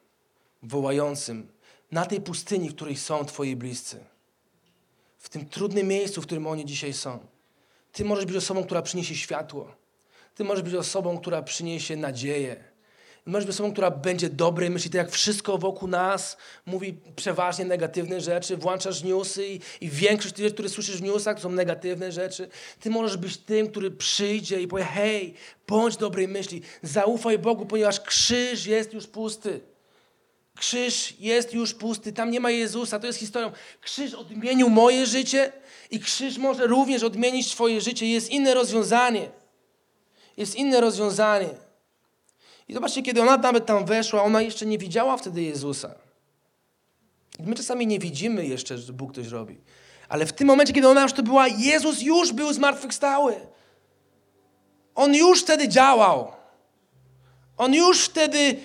wołającym 0.63 1.53
na 1.91 2.07
tej 2.07 2.21
pustyni, 2.21 2.71
w 2.71 2.75
której 2.75 2.97
są 2.97 3.25
Twoi 3.25 3.57
bliscy. 3.57 4.05
W 5.19 5.29
tym 5.29 5.49
trudnym 5.49 5.89
miejscu, 5.89 6.23
w 6.23 6.27
którym 6.27 6.47
oni 6.47 6.65
dzisiaj 6.65 6.93
są. 6.93 7.27
Ty 7.93 8.05
możesz 8.05 8.25
być 8.25 8.37
osobą, 8.37 8.65
która 8.65 8.83
przyniesie 8.83 9.15
światło. 9.15 9.75
Ty 10.35 10.45
możesz 10.45 10.63
być 10.63 10.75
osobą, 10.75 11.19
która 11.19 11.43
przyniesie 11.43 11.97
nadzieję. 11.97 12.65
Możesz 13.27 13.47
być 13.47 13.55
osobą, 13.55 13.73
która 13.73 13.91
będzie 13.91 14.29
dobrej 14.29 14.71
myśli, 14.71 14.91
tak 14.91 14.99
jak 14.99 15.11
wszystko 15.11 15.59
wokół 15.59 15.89
nas 15.89 16.37
mówi 16.67 16.99
przeważnie 17.17 17.65
negatywne 17.65 18.21
rzeczy, 18.21 18.57
włączasz 18.57 19.03
newsy 19.03 19.47
i, 19.47 19.61
i 19.81 19.89
większość 19.91 20.35
tych 20.35 20.45
rzeczy, 20.45 20.55
które 20.55 20.69
słyszysz 20.69 20.97
w 20.97 21.03
newsach, 21.03 21.37
to 21.37 21.43
są 21.43 21.51
negatywne 21.51 22.13
rzeczy. 22.13 22.49
Ty 22.81 22.91
możesz 22.91 23.17
być 23.17 23.37
tym, 23.37 23.69
który 23.69 23.91
przyjdzie 23.91 24.61
i 24.61 24.69
powie, 24.69 24.85
hej, 24.85 25.35
bądź 25.69 25.97
dobrej 25.97 26.29
myśli, 26.29 26.63
zaufaj 26.83 27.39
Bogu, 27.39 27.67
ponieważ 27.67 28.01
krzyż 28.01 28.67
jest 28.67 28.93
już 28.93 29.07
pusty. 29.07 29.61
Krzyż 30.57 31.15
jest 31.21 31.55
już 31.55 31.75
pusty, 31.75 32.13
tam 32.13 32.31
nie 32.31 32.41
ma 32.41 32.51
Jezusa, 32.51 32.99
to 32.99 33.07
jest 33.07 33.19
historią. 33.19 33.53
Krzyż 33.81 34.15
odmienił 34.15 34.71
moje 34.71 35.07
życie 35.07 35.53
i 35.91 36.01
krzyż 36.01 36.39
może 36.39 36.67
również 36.67 37.03
odmienić 37.03 37.51
Twoje 37.51 37.81
życie. 37.81 38.07
Jest 38.07 38.31
inne 38.31 38.55
rozwiązanie. 38.55 39.31
Jest 40.37 40.55
inne 40.55 40.81
rozwiązanie. 40.81 41.66
I 42.69 42.75
zobaczcie, 42.75 43.03
kiedy 43.03 43.23
ona 43.23 43.37
nawet 43.37 43.67
tam 43.67 43.85
weszła, 43.85 44.23
ona 44.23 44.43
jeszcze 44.43 44.67
nie 44.67 44.79
widziała 44.79 45.17
wtedy 45.17 45.43
Jezusa. 45.43 45.95
My 47.39 47.55
czasami 47.55 47.87
nie 47.87 47.99
widzimy 47.99 48.47
jeszcze, 48.47 48.79
że 48.79 48.93
Bóg 48.93 49.15
coś 49.15 49.29
robi. 49.29 49.61
Ale 50.09 50.27
w 50.27 50.33
tym 50.33 50.47
momencie, 50.47 50.73
kiedy 50.73 50.89
ona 50.89 51.03
już 51.03 51.13
to 51.13 51.23
była, 51.23 51.49
Jezus 51.49 52.03
już 52.03 52.33
był 52.33 52.53
zmartwychwstały. 52.53 53.35
On 54.95 55.15
już 55.15 55.43
wtedy 55.43 55.69
działał. 55.69 56.33
On 57.57 57.75
już 57.75 58.05
wtedy 58.05 58.57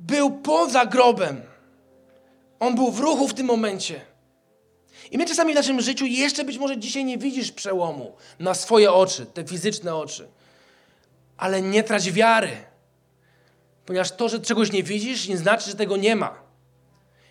był 0.00 0.30
poza 0.30 0.86
grobem. 0.86 1.42
On 2.60 2.74
był 2.74 2.90
w 2.92 3.00
ruchu 3.00 3.28
w 3.28 3.34
tym 3.34 3.46
momencie. 3.46 4.00
I 5.10 5.18
my 5.18 5.26
czasami 5.26 5.52
w 5.52 5.56
naszym 5.56 5.80
życiu 5.80 6.06
jeszcze 6.06 6.44
być 6.44 6.58
może 6.58 6.78
dzisiaj 6.78 7.04
nie 7.04 7.18
widzisz 7.18 7.52
przełomu 7.52 8.16
na 8.38 8.54
swoje 8.54 8.92
oczy, 8.92 9.26
te 9.26 9.44
fizyczne 9.44 9.96
oczy. 9.96 10.28
Ale 11.36 11.62
nie 11.62 11.82
trać 11.82 12.12
wiary. 12.12 12.67
Ponieważ 13.88 14.12
to, 14.12 14.28
że 14.28 14.40
czegoś 14.40 14.72
nie 14.72 14.82
widzisz, 14.82 15.28
nie 15.28 15.36
znaczy, 15.36 15.70
że 15.70 15.76
tego 15.76 15.96
nie 15.96 16.16
ma. 16.16 16.42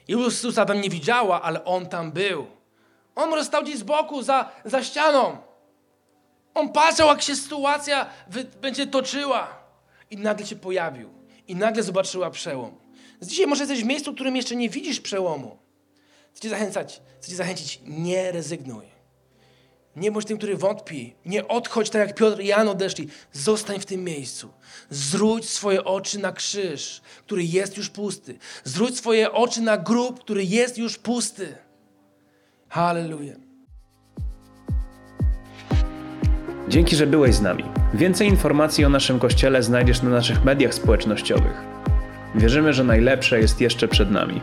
Jezusa 0.07 0.65
tam 0.65 0.81
nie 0.81 0.89
widziała, 0.89 1.41
ale 1.41 1.65
On 1.65 1.85
tam 1.85 2.11
był. 2.11 2.47
On 3.15 3.29
może 3.29 3.45
stał 3.45 3.63
gdzieś 3.63 3.77
z 3.77 3.83
boku, 3.83 4.23
za, 4.23 4.51
za 4.65 4.83
ścianą. 4.83 5.37
On 6.53 6.69
patrzył, 6.69 7.07
jak 7.07 7.21
się 7.21 7.35
sytuacja 7.35 8.09
wy, 8.27 8.43
będzie 8.43 8.87
toczyła. 8.87 9.47
I 10.11 10.17
nagle 10.17 10.45
się 10.45 10.55
pojawił. 10.55 11.09
I 11.47 11.55
nagle 11.55 11.83
zobaczyła 11.83 12.29
przełom. 12.29 12.77
Dzisiaj 13.21 13.47
może 13.47 13.63
jesteś 13.63 13.83
w 13.83 13.87
miejscu, 13.87 14.11
w 14.11 14.15
którym 14.15 14.35
jeszcze 14.35 14.55
nie 14.55 14.69
widzisz 14.69 15.01
przełomu. 15.01 15.57
Chcę 16.31 16.41
cię 16.41 16.49
zachęcać, 16.49 17.01
chcę 17.19 17.29
cię 17.29 17.35
zachęcić, 17.35 17.81
nie 17.85 18.31
rezygnuj. 18.31 18.85
Nie 19.97 20.11
bądź 20.11 20.25
tym, 20.25 20.37
który 20.37 20.57
wątpi. 20.57 21.15
Nie 21.25 21.47
odchodź 21.47 21.89
tak 21.89 22.07
jak 22.07 22.17
Piotr 22.17 22.41
i 22.41 22.47
Jan 22.47 22.69
odeszli. 22.69 23.07
Zostań 23.31 23.79
w 23.79 23.85
tym 23.85 24.03
miejscu. 24.03 24.49
Zwróć 24.89 25.49
swoje 25.49 25.83
oczy 25.83 26.19
na 26.19 26.31
krzyż, 26.31 27.01
który 27.25 27.43
jest 27.43 27.77
już 27.77 27.89
pusty. 27.89 28.37
Zwróć 28.63 28.97
swoje 28.97 29.31
oczy 29.31 29.61
na 29.61 29.77
grób, 29.77 30.19
który 30.19 30.43
jest 30.45 30.77
już 30.77 30.97
pusty. 30.97 31.55
Hallelujah. 32.69 33.37
Dzięki, 36.67 36.95
że 36.95 37.07
byłeś 37.07 37.35
z 37.35 37.41
nami. 37.41 37.63
Więcej 37.93 38.27
informacji 38.27 38.85
o 38.85 38.89
naszym 38.89 39.19
kościele 39.19 39.63
znajdziesz 39.63 40.01
na 40.01 40.09
naszych 40.09 40.43
mediach 40.43 40.73
społecznościowych. 40.73 41.63
Wierzymy, 42.35 42.73
że 42.73 42.83
najlepsze 42.83 43.39
jest 43.39 43.61
jeszcze 43.61 43.87
przed 43.87 44.11
nami. 44.11 44.41